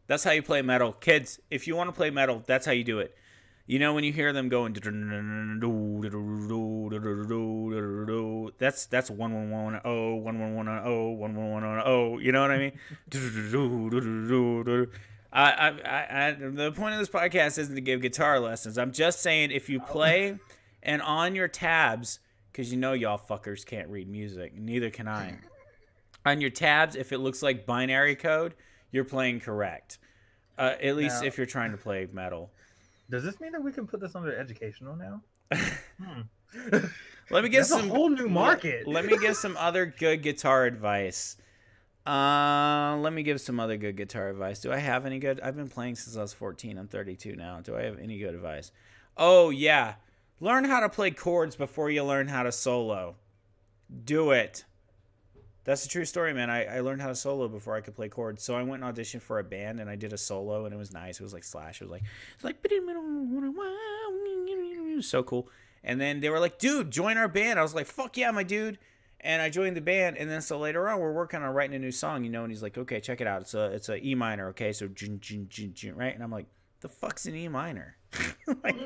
[0.08, 1.40] That's how you play metal, kids.
[1.52, 3.16] If you want to play metal, that's how you do it.
[3.68, 4.74] You know when you hear them going,
[8.58, 12.18] that's that's one one one oh one one one oh one one one oh.
[12.18, 12.72] You know what I mean?
[15.32, 18.80] I, I, I, I, the point of this podcast isn't to give guitar lessons.
[18.80, 20.40] I'm just saying if you play
[20.82, 22.20] and on your tabs,
[22.52, 25.38] because you know y'all fuckers can't read music, neither can I.
[26.26, 28.54] On your tabs, if it looks like binary code,
[28.92, 30.00] you're playing correct.
[30.58, 32.52] Uh, at least Now- if you're trying to play metal.
[33.10, 35.22] Does this mean that we can put this under educational now?
[36.02, 36.22] Hmm.
[37.32, 38.88] Let me give That's some a whole new market.
[38.88, 41.38] Let, me give some other good guitar advice.
[42.08, 44.60] Uh, let me give some other good guitar advice.
[44.62, 45.40] Do I have any good?
[45.42, 46.78] I've been playing since I was 14.
[46.78, 47.60] I'm 32 now.
[47.62, 48.72] Do I have any good advice?
[49.16, 49.96] Oh yeah,
[50.40, 53.16] learn how to play chords before you learn how to solo.
[54.06, 54.66] Do it.
[55.66, 56.50] That's a true story, man.
[56.50, 58.44] I, I learned how to solo before I could play chords.
[58.44, 60.78] So I went and auditioned for a band and I did a solo and it
[60.78, 61.20] was nice.
[61.20, 61.82] It was like Slash.
[61.82, 62.04] It was like
[62.36, 62.62] it's like
[65.02, 65.50] so cool.
[65.84, 67.60] And then they were like, dude, join our band.
[67.60, 68.80] I was like, fuck yeah, my dude.
[69.22, 70.18] And I joined the band.
[70.18, 72.44] And then so later on, we're working on writing a new song, you know.
[72.44, 73.42] And he's like, okay, check it out.
[73.42, 74.72] It's a it's a E minor, okay.
[74.72, 76.14] So right.
[76.14, 76.48] And I'm like,
[76.82, 77.98] the fuck's an E minor?
[78.64, 78.78] like,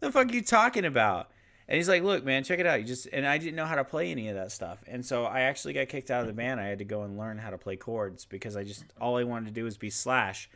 [0.00, 1.30] the fuck you talking about?
[1.68, 2.80] And he's like, look, man, check it out.
[2.80, 4.82] You just and I didn't know how to play any of that stuff.
[4.88, 6.60] And so I actually got kicked out of the band.
[6.60, 9.22] I had to go and learn how to play chords because I just all I
[9.22, 10.50] wanted to do was be Slash.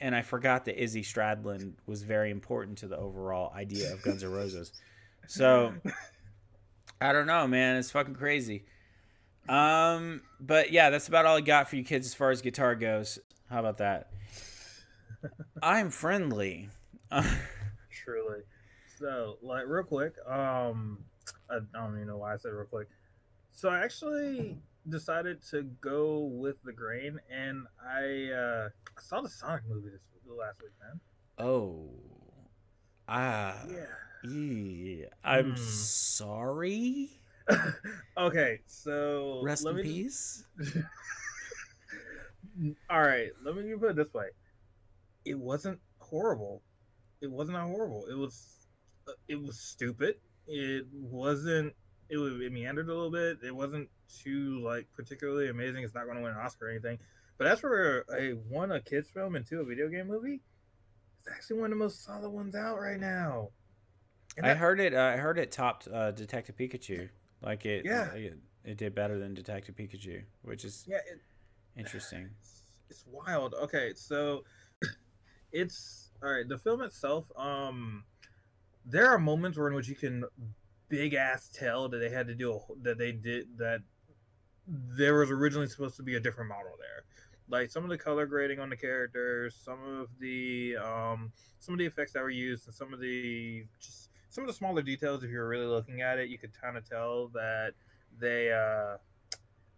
[0.00, 4.22] And I forgot that Izzy Stradlin was very important to the overall idea of Guns
[4.22, 4.72] N' Roses.
[5.26, 5.74] So
[7.00, 7.76] I don't know, man.
[7.76, 8.64] It's fucking crazy.
[9.48, 12.74] Um, but yeah, that's about all I got for you kids as far as guitar
[12.74, 13.18] goes.
[13.50, 14.10] How about that?
[15.62, 16.70] I'm friendly.
[17.90, 18.40] Truly.
[19.04, 20.98] So, like, real quick, um,
[21.50, 22.88] I don't even know why I said real quick.
[23.52, 24.56] So, I actually
[24.88, 30.00] decided to go with the grain, and I uh, I saw the Sonic movie this
[30.26, 31.00] last week, man.
[31.38, 31.90] oh.
[33.06, 33.62] Ah.
[33.68, 34.30] Yeah.
[34.30, 35.06] yeah.
[35.22, 35.56] I'm Hmm.
[35.56, 37.10] sorry.
[38.16, 40.44] okay, so Rest in peace.
[42.88, 44.28] All right, let me put it this way:
[45.26, 46.62] it wasn't horrible.
[47.20, 48.06] It wasn't horrible.
[48.10, 48.53] It was,
[49.28, 50.16] it was stupid.
[50.46, 51.74] It wasn't.
[52.08, 53.38] It was it meandered a little bit.
[53.42, 53.88] It wasn't
[54.22, 55.84] too like particularly amazing.
[55.84, 56.98] It's not going to win an Oscar or anything.
[57.38, 60.40] But as for a one a kids film and two a video game movie,
[61.18, 63.50] it's actually one of the most solid ones out right now.
[64.36, 64.94] And I that- heard it.
[64.94, 67.08] Uh, I heard it topped uh, Detective Pikachu.
[67.42, 67.84] Like it.
[67.84, 68.12] Yeah.
[68.12, 71.20] It, it did better than Detective Pikachu, which is yeah, it,
[71.76, 72.30] interesting.
[72.90, 73.54] It's, it's wild.
[73.54, 74.44] Okay, so
[75.52, 76.46] it's all right.
[76.46, 78.04] The film itself, um,
[78.84, 80.24] there are moments where in which you can
[80.88, 83.80] big ass tell that they had to do a, that they did that
[84.66, 87.04] there was originally supposed to be a different model there.
[87.48, 91.78] Like some of the color grading on the characters, some of the um, some of
[91.78, 95.22] the effects that were used, and some of the just some of the smaller details.
[95.22, 97.74] If you were really looking at it, you could kind of tell that
[98.18, 98.96] they uh,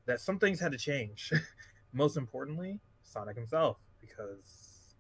[0.07, 1.33] that some things had to change.
[1.93, 4.95] Most importantly, Sonic himself, because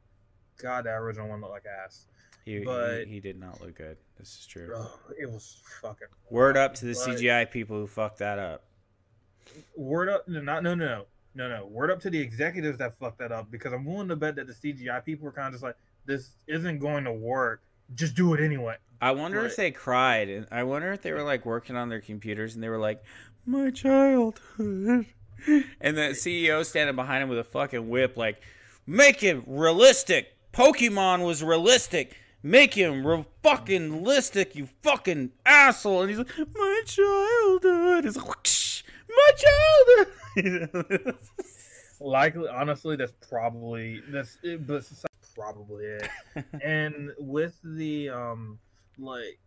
[0.61, 2.07] God, that original one looked like ass.
[2.47, 3.99] He, But- he he did not look good.
[4.19, 4.73] This is true.
[4.75, 8.63] Oh, it was fucking Word up to the But- CGI people who fucked that up.
[9.77, 12.93] word up no not no no no no no word up to the executives that
[12.99, 15.53] fucked that up because i'm willing to bet that the cgi people were kind of
[15.53, 17.63] just like this isn't going to work
[17.95, 21.23] just do it anyway I wonder if they cried, and I wonder if they were
[21.23, 23.05] like working on their computers and they were like,
[23.45, 25.05] "My childhood,"
[25.83, 28.41] and the CEO standing behind him with a fucking whip, like,
[28.87, 30.29] "Make it realistic.
[30.55, 32.17] Pokemon was realistic.
[32.47, 38.85] Make him re- fucking realistic, you fucking asshole." And he's like, "My childhood is whoosh,
[39.09, 39.31] my
[40.37, 41.19] childhood."
[42.01, 44.85] likely honestly that's probably that's it, but
[45.35, 46.09] probably it
[46.63, 48.59] and with the um
[48.99, 49.39] like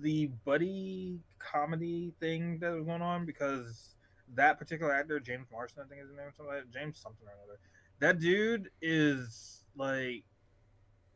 [0.00, 3.94] the buddy comedy thing that was going on because
[4.34, 6.98] that particular actor james marsden i think is his name or something like that, james
[6.98, 7.58] something or another
[8.00, 10.24] that dude is like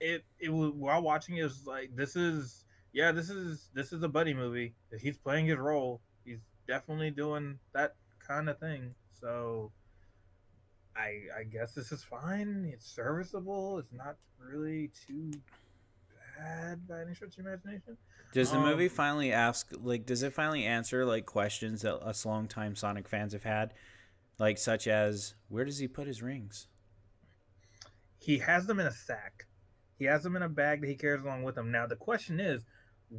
[0.01, 4.03] it it was while watching it was like this is yeah this is this is
[4.03, 7.95] a buddy movie he's playing his role he's definitely doing that
[8.27, 9.71] kind of thing so
[10.97, 12.69] I I guess this is fine.
[12.73, 13.79] It's serviceable.
[13.79, 15.31] It's not really too
[16.37, 17.97] bad by any stretch of imagination.
[18.33, 22.27] Does the movie Um, finally ask, like, does it finally answer like questions that us
[22.27, 23.73] longtime Sonic fans have had,
[24.39, 26.67] like such as where does he put his rings?
[28.19, 29.47] He has them in a sack.
[30.01, 31.71] He has them in a bag that he carries along with him.
[31.71, 32.65] Now the question is,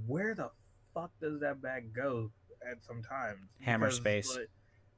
[0.08, 0.50] where the
[0.96, 2.32] fuck does that bag go
[2.70, 3.52] at some times?
[3.60, 4.36] Hammer Because, space.
[4.36, 4.50] like,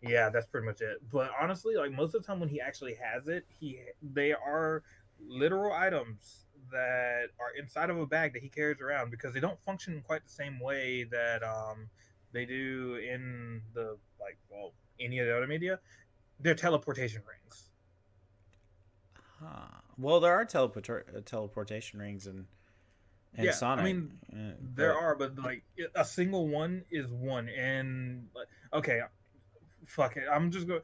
[0.02, 1.00] yeah, that's pretty much it.
[1.12, 4.82] But honestly, like most of the time when he actually has it, he they are
[5.20, 9.62] literal items that are inside of a bag that he carries around because they don't
[9.62, 11.90] function quite the same way that um
[12.32, 15.80] they do in the like well any of the other media.
[16.40, 17.70] They're teleportation rings.
[19.42, 19.82] Huh.
[19.98, 22.46] Well, there are teleporter- uh, teleportation rings and
[23.36, 23.86] and Yeah, I Sonic.
[23.86, 25.64] mean, uh, There but- are, but like
[25.96, 28.30] a single one is one, and
[28.72, 29.02] okay,
[29.88, 30.26] fuck it.
[30.32, 30.82] I'm just going.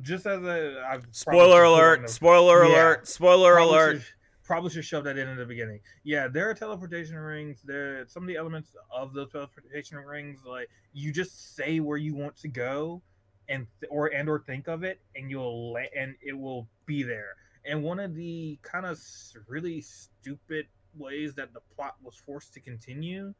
[0.00, 1.66] Just as a I've Spoiler should put it in
[2.00, 2.10] alert!
[2.10, 2.74] Spoiler Yeah.
[2.74, 3.06] alert!
[3.08, 4.00] Spoiler probably alert!
[4.02, 4.06] Should,
[4.42, 5.80] probably should shove that in at the beginning.
[6.02, 7.62] Yeah, there are teleportation rings.
[7.62, 12.14] There, some of the elements of those teleportation rings, like you just say where you
[12.16, 13.00] want to go,
[13.48, 17.36] and or and or think of it, and you'll and it will be there.
[17.64, 18.98] And one of the kind of
[19.48, 23.34] really stupid ways that the plot was forced to continue,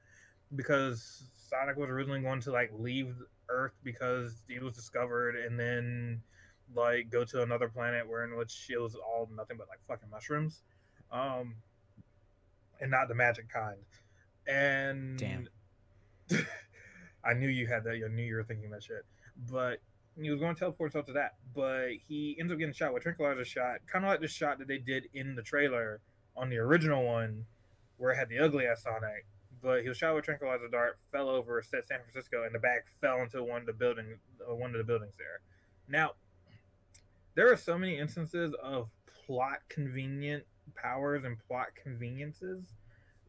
[0.54, 3.14] because Sonic was originally going to like leave
[3.48, 6.22] Earth because he was discovered, and then
[6.74, 10.10] like go to another planet where in which it was all nothing but like fucking
[10.10, 10.62] mushrooms,
[11.10, 11.56] um,
[12.80, 13.78] and not the magic kind.
[14.46, 15.48] And Damn.
[17.24, 18.00] I knew you had that.
[18.04, 19.04] I knew you were thinking that shit.
[19.50, 19.78] But
[20.20, 21.34] he was going to teleport himself to that.
[21.54, 24.68] But he ends up getting shot with tranquilizer shot, kind of like the shot that
[24.68, 26.00] they did in the trailer
[26.36, 27.46] on the original one,
[27.96, 29.26] where it had the ugly ass Sonic.
[29.62, 32.82] But he was shot with tranquilizer dart, fell over, set San Francisco, and the bag
[33.00, 35.40] fell into one of the building, uh, one of the buildings there.
[35.88, 36.12] Now,
[37.34, 38.90] there are so many instances of
[39.26, 40.44] plot convenient
[40.74, 42.74] powers and plot conveniences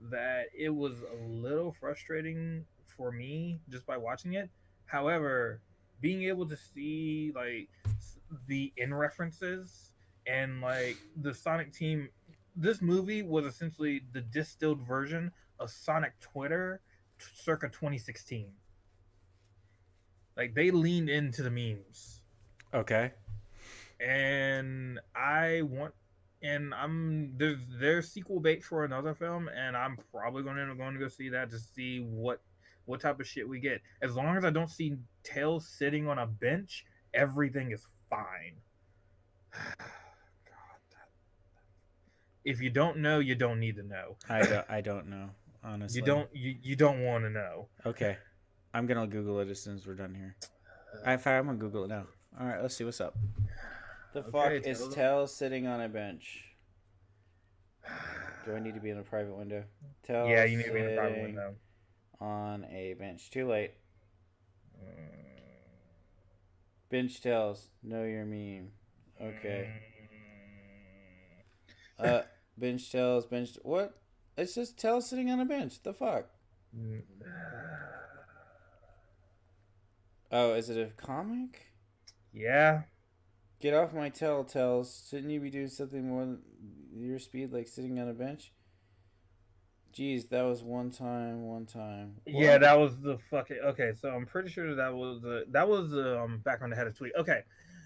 [0.02, 4.50] that it was a little frustrating for me just by watching it.
[4.86, 5.62] However,
[6.04, 7.70] being able to see like
[8.48, 9.94] the in references
[10.28, 12.10] and like the Sonic team
[12.58, 16.82] this movie was essentially the distilled version of Sonic Twitter
[17.18, 18.52] circa 2016.
[20.36, 22.22] Like they leaned into the memes.
[22.74, 23.14] Okay.
[24.00, 25.94] And I want
[26.42, 30.96] and I'm there's there's sequel bait for another film and I'm probably going to going
[30.96, 32.42] to go see that to see what
[32.86, 33.82] what type of shit we get.
[34.02, 38.58] As long as I don't see Tails sitting on a bench, everything is fine.
[39.54, 41.00] God,
[42.44, 44.18] if you don't know, you don't need to know.
[44.30, 45.30] I don't, I don't know
[45.64, 46.00] honestly.
[46.00, 47.68] You don't you, you don't want to know.
[47.86, 48.18] Okay,
[48.74, 50.36] I'm gonna Google it as soon as we're done here.
[51.06, 52.06] In fact, I'm gonna Google it now.
[52.40, 53.16] All right, let's see what's up.
[54.14, 54.96] The Okay, fuck is Tails.
[54.96, 56.44] Tails sitting on a bench?
[58.46, 59.64] Do I need to be in a private window?
[60.04, 61.56] Tails yeah, you need to be in a private window.
[62.24, 63.30] On a bench.
[63.30, 63.72] Too late.
[66.90, 67.68] Bench Tails.
[67.84, 68.70] Know your meme.
[69.22, 69.74] Okay.
[72.00, 72.22] Uh,
[72.58, 73.26] bench Tails.
[73.26, 73.58] Bench.
[73.64, 74.00] What?
[74.38, 75.84] It's just tell sitting on a bench.
[75.84, 76.28] The fuck?
[80.32, 81.74] Oh, is it a comic?
[82.32, 82.84] Yeah.
[83.60, 85.08] Get off my tell Tails.
[85.10, 86.40] Shouldn't you be doing something more than
[86.96, 88.54] your speed, like sitting on a bench?
[89.94, 92.16] Jeez, that was one time, one time.
[92.26, 93.92] Yeah, that was the fucking okay.
[94.00, 96.92] So I'm pretty sure that was the that was the um background I had a
[96.92, 97.14] tweet.
[97.16, 97.42] Okay,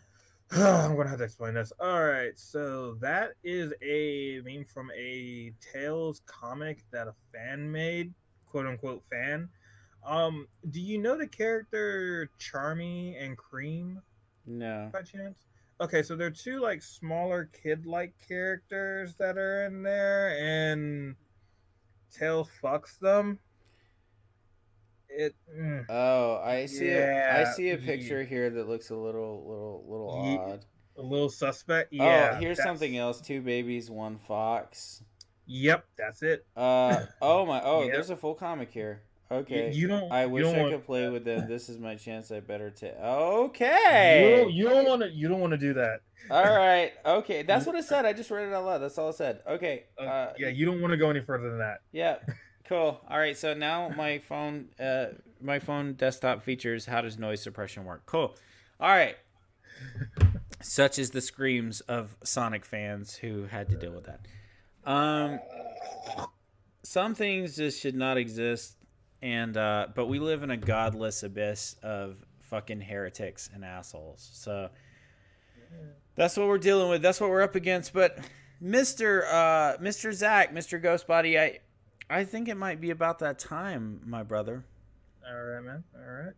[0.52, 1.74] I'm gonna have to explain this.
[1.80, 8.14] All right, so that is a meme from a Tails comic that a fan made,
[8.46, 9.50] quote unquote fan.
[10.06, 14.02] Um, do you know the character Charmy and Cream
[14.46, 14.90] No.
[14.94, 15.40] by chance?
[15.82, 21.16] Okay, so they're two like smaller kid-like characters that are in there, and
[22.14, 23.40] Tails fucks them.
[25.10, 25.36] It.
[25.56, 25.86] mm.
[25.90, 26.90] Oh, I see.
[26.90, 30.66] A, I see a picture here that looks a little, little, little Ye- odd.
[30.98, 31.94] A little suspect.
[31.94, 32.34] Yeah.
[32.34, 33.22] oh, here's that's- something else.
[33.22, 35.04] Two babies, one fox.
[35.46, 36.46] Yep, that's it.
[36.58, 37.62] Uh oh my.
[37.64, 37.94] Oh, Yep.
[37.94, 39.02] there's a full comic here.
[39.30, 39.72] You- Okay.
[39.74, 40.12] You don't.
[40.12, 41.48] I wish don't I want- could play with them.
[41.50, 42.32] This is my chance.
[42.32, 42.94] I better take.
[42.96, 44.48] Okay.
[44.50, 45.10] you don't want to.
[45.10, 46.00] You don't want to do that.
[46.32, 46.94] All right.
[47.06, 47.42] Okay.
[47.44, 48.06] That's what it said.
[48.06, 48.78] I just read it out loud.
[48.80, 49.42] That's all it said.
[49.48, 49.84] Okay.
[50.00, 51.80] Uh, Uh, yeah, you don't want to go any further than that.
[51.92, 52.18] Yeah.
[52.70, 53.00] Cool.
[53.10, 53.38] All right.
[53.38, 55.06] So now my phone, uh,
[55.40, 58.06] my phone desktop features how does noise suppression work?
[58.06, 58.36] Cool.
[58.82, 59.16] All right.
[60.62, 64.20] Such is the screams of Sonic fans who had to deal with that.
[64.86, 65.40] Um,
[66.84, 68.77] some things just should not exist,
[69.22, 74.30] and uh, but we live in a godless abyss of fucking heretics and assholes.
[74.34, 74.70] So
[76.16, 77.02] that's what we're dealing with.
[77.02, 77.94] That's what we're up against.
[77.94, 78.20] But
[78.60, 81.60] Mister uh, Mister Zach, Mister Ghostbody, I
[82.10, 84.64] I think it might be about that time, my brother.
[85.30, 85.84] All right, man.
[85.94, 86.34] All right.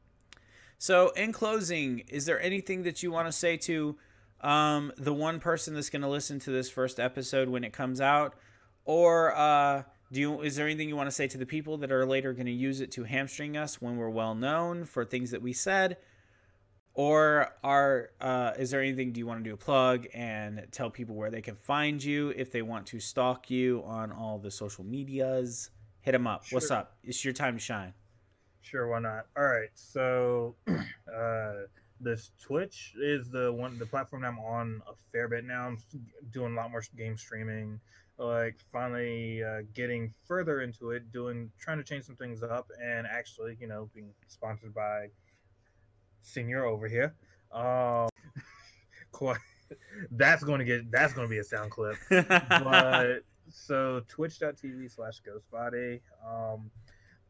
[0.79, 3.97] So, in closing, is there anything that you want to say to
[4.41, 7.99] um, the one person that's going to listen to this first episode when it comes
[7.99, 8.33] out,
[8.85, 10.41] or uh, do you?
[10.41, 12.51] Is there anything you want to say to the people that are later going to
[12.51, 15.97] use it to hamstring us when we're well known for things that we said,
[16.93, 20.89] or are uh, is there anything do you want to do a plug and tell
[20.89, 24.51] people where they can find you if they want to stalk you on all the
[24.51, 25.69] social medias?
[26.01, 26.43] Hit them up.
[26.51, 26.97] What's up?
[27.03, 27.93] It's your time to shine.
[28.61, 29.25] Sure, why not?
[29.37, 29.69] All right.
[29.73, 31.53] So, uh,
[31.99, 35.67] this Twitch is the one, the platform that I'm on a fair bit now.
[35.67, 35.77] I'm
[36.31, 37.79] doing a lot more game streaming.
[38.19, 43.07] Like, finally uh, getting further into it, doing, trying to change some things up, and
[43.07, 45.07] actually, you know, being sponsored by
[46.21, 47.15] Senior over here.
[47.51, 48.09] Um,
[49.11, 49.39] quite,
[50.11, 55.21] that's going to get, that's going to be a sound clip but so twitch.tv slash
[55.21, 56.69] ghostbody um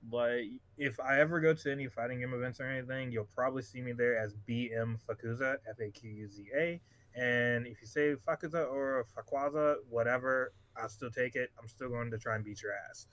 [0.09, 0.39] but
[0.77, 3.91] if i ever go to any fighting game events or anything you'll probably see me
[3.91, 6.79] there as bm faquza f-a-q-u-z-a
[7.15, 10.51] and if you say fakuza or fakwaza whatever
[10.81, 11.49] i'll still take it.
[11.61, 13.07] I'm still going to try and beat your ass.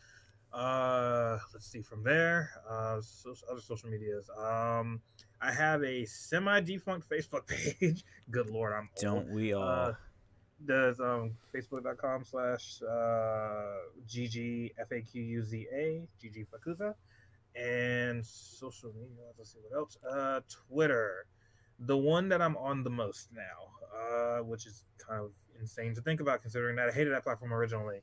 [0.53, 2.51] Uh let's see from there.
[2.69, 4.31] Uh so, other social medias.
[4.39, 5.01] Um
[5.41, 7.47] i have a semi-defunct facebook
[7.81, 8.05] page.
[8.31, 9.01] Good lord i'm old.
[9.01, 9.63] Don't we all?
[9.63, 9.93] uh,
[10.65, 13.77] does um facebook.com slash uh
[14.09, 16.95] gg f-a-q-u-z-a gg faquza
[17.55, 19.99] and social media let's see what else.
[20.09, 21.27] Uh twitter.
[21.81, 25.31] The one that i'm on the most now uh which is kind of
[25.61, 28.01] insane to think about considering that i hated that platform originally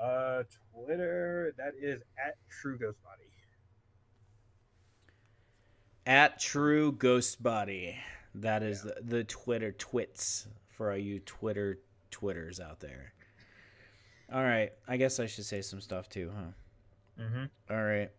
[0.00, 3.24] uh twitter that is at true ghost body
[6.06, 7.96] At True Ghost Body.
[8.34, 11.78] That is the, the Twitter twits for all you Twitter
[12.10, 13.14] Twitters out there.
[14.32, 14.70] All right.
[14.86, 17.22] I guess I should say some stuff too, huh?
[17.22, 17.44] mm-hmm.
[17.70, 18.10] All right.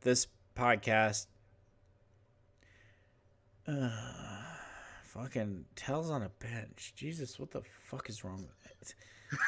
[0.00, 1.26] This podcast.
[3.68, 3.90] Uh,
[5.16, 6.92] fucking tells on a bench.
[6.96, 8.94] Jesus, what the fuck is wrong with it?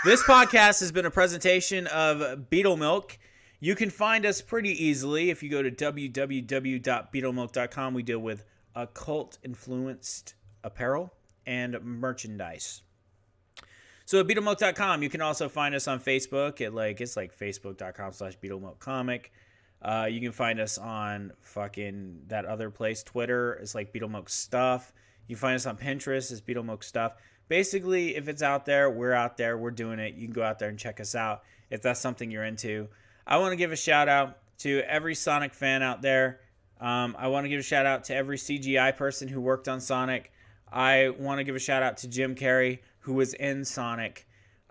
[0.04, 3.18] This podcast has been a presentation of Beetle Milk.
[3.60, 7.94] You can find us pretty easily if you go to www.beetlemilk.com.
[7.94, 8.44] We deal with
[8.74, 11.12] occult influenced apparel
[11.46, 12.82] and merchandise.
[14.04, 18.12] So at beetlemilk.com, you can also find us on Facebook at like it's like facebook.com
[18.12, 19.26] slash beetlemilkcomic.
[19.80, 23.54] Uh, you can find us on fucking that other place, Twitter.
[23.54, 24.92] It's like Beetlemilk stuff.
[25.28, 26.32] You find us on Pinterest.
[26.32, 27.12] It's Beetlemilk stuff.
[27.48, 29.56] Basically, if it's out there, we're out there.
[29.56, 30.14] We're doing it.
[30.14, 32.88] You can go out there and check us out if that's something you're into.
[33.26, 36.40] I want to give a shout out to every Sonic fan out there.
[36.80, 39.80] Um, I want to give a shout out to every CGI person who worked on
[39.80, 40.32] Sonic.
[40.70, 44.26] I want to give a shout out to Jim Carrey, who was in Sonic.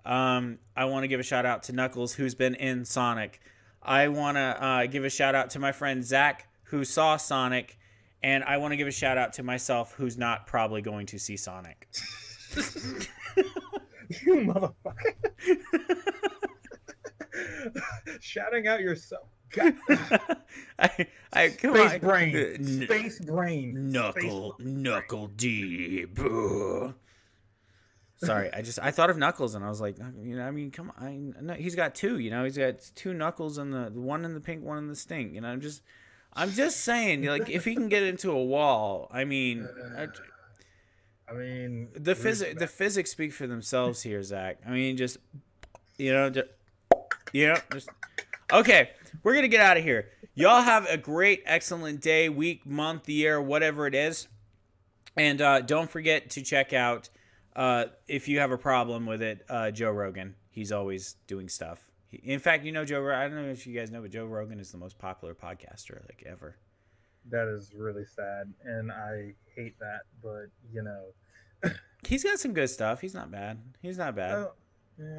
[0.06, 3.42] Um, I want to give a shout out to Knuckles, who's been in Sonic.
[3.82, 7.78] I want to uh, give a shout out to my friend Zach, who saw Sonic.
[8.24, 11.20] And I want to give a shout out to myself, who's not probably going to
[11.20, 11.88] see Sonic.
[14.26, 15.14] you motherfucker.
[18.20, 19.28] Shouting out yourself.
[20.80, 22.00] I, I, come Space on.
[22.00, 22.84] brain.
[22.84, 23.92] Space brain.
[23.92, 26.20] Knuckle, Space- knuckle deep.
[26.20, 26.94] Ugh.
[28.18, 30.72] Sorry, I just I thought of Knuckles and I was like, you know, I mean,
[30.72, 33.92] come on, I, no, he's got two, you know, he's got two Knuckles and the,
[33.94, 35.50] the one in the pink, one in the stink, you know.
[35.50, 35.84] I'm just,
[36.38, 39.68] I'm just saying, like, if he can get into a wall, I mean,
[39.98, 40.08] I-
[41.30, 44.60] I mean, the physics, the physics speak for themselves here, Zach.
[44.66, 45.18] I mean, just,
[45.98, 46.48] you know, just,
[47.34, 47.90] you know, just.
[48.54, 48.92] Okay,
[49.24, 50.10] we're gonna get out of here.
[50.36, 54.30] Y'all have a great, excellent day, week, month, year, whatever it is,
[55.18, 57.10] and uh, don't forget to check out
[57.58, 59.44] uh, if you have a problem with it.
[59.50, 61.87] Uh, Joe Rogan, he's always doing stuff.
[62.10, 63.06] He, in fact, you know Joe.
[63.10, 66.02] I don't know if you guys know, but Joe Rogan is the most popular podcaster
[66.08, 66.56] like ever.
[67.30, 70.02] that is really sad, and I hate that.
[70.22, 71.72] But you know,
[72.08, 73.02] He's got some good stuff.
[73.02, 73.60] He's not bad.
[73.82, 74.32] He's not bad.
[74.34, 74.56] well,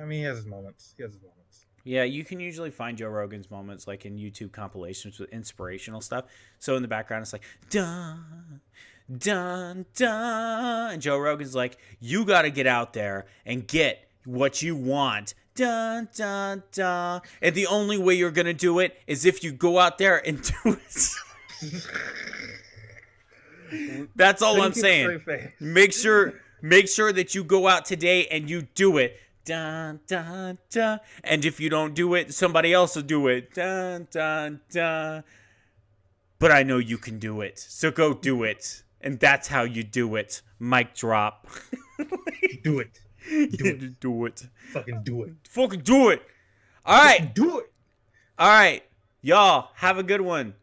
[0.00, 0.94] I mean, he has his moments.
[0.96, 1.66] He has his moments.
[1.84, 6.24] Yeah, you can usually find Joe Rogan's moments like in YouTube compilations with inspirational stuff.
[6.58, 8.60] So in the background, it's like dun
[9.18, 14.60] dun dun, and Joe Rogan's like, "You got to get out there and get what
[14.62, 19.42] you want." Dun dun dun, and the only way you're gonna do it is if
[19.42, 21.08] you go out there and do it.
[24.14, 25.20] That's all I'm saying.
[25.58, 29.16] Make sure make sure that you go out today and you do it.
[29.44, 31.00] Dun dun dun.
[31.24, 33.52] And if you don't do it somebody else will do it.
[33.52, 35.24] Dun dun dun.
[36.38, 37.58] But i know you can do it.
[37.58, 38.84] So go do it.
[39.00, 40.40] And that's how you do it.
[40.60, 41.48] Mic drop.
[42.62, 43.00] Do it.
[43.50, 44.46] do, do it.
[44.72, 45.32] Fucking do it.
[45.48, 46.22] fucking do it.
[46.84, 47.34] All right.
[47.34, 47.72] Do it.
[48.38, 48.82] all right.
[49.20, 50.54] Y'all have a good one.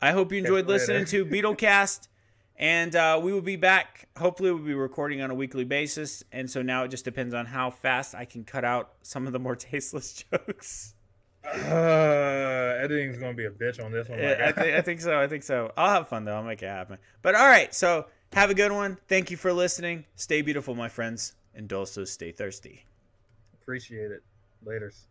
[0.00, 2.08] I hope you enjoyed listening to beetlecast.
[2.56, 4.08] And uh, we will be back.
[4.18, 6.22] Hopefully we'll be recording on a weekly basis.
[6.32, 9.32] And so now it just depends on how fast i can cut out some of
[9.32, 10.94] the more tasteless jokes.
[11.44, 14.18] Uh, editing's gonna be a bitch on this one.
[14.18, 15.18] Yeah, I, thi- I think so.
[15.18, 15.72] I think so.
[15.76, 16.34] I'll have fun though.
[16.34, 16.98] I'll make it happen.
[17.20, 17.74] But all right.
[17.74, 18.96] So have a good one.
[19.08, 20.04] Thank you for listening.
[20.14, 22.84] Stay beautiful my friends and also stay thirsty
[23.62, 24.22] Appreciate it.
[24.64, 25.06] Later's.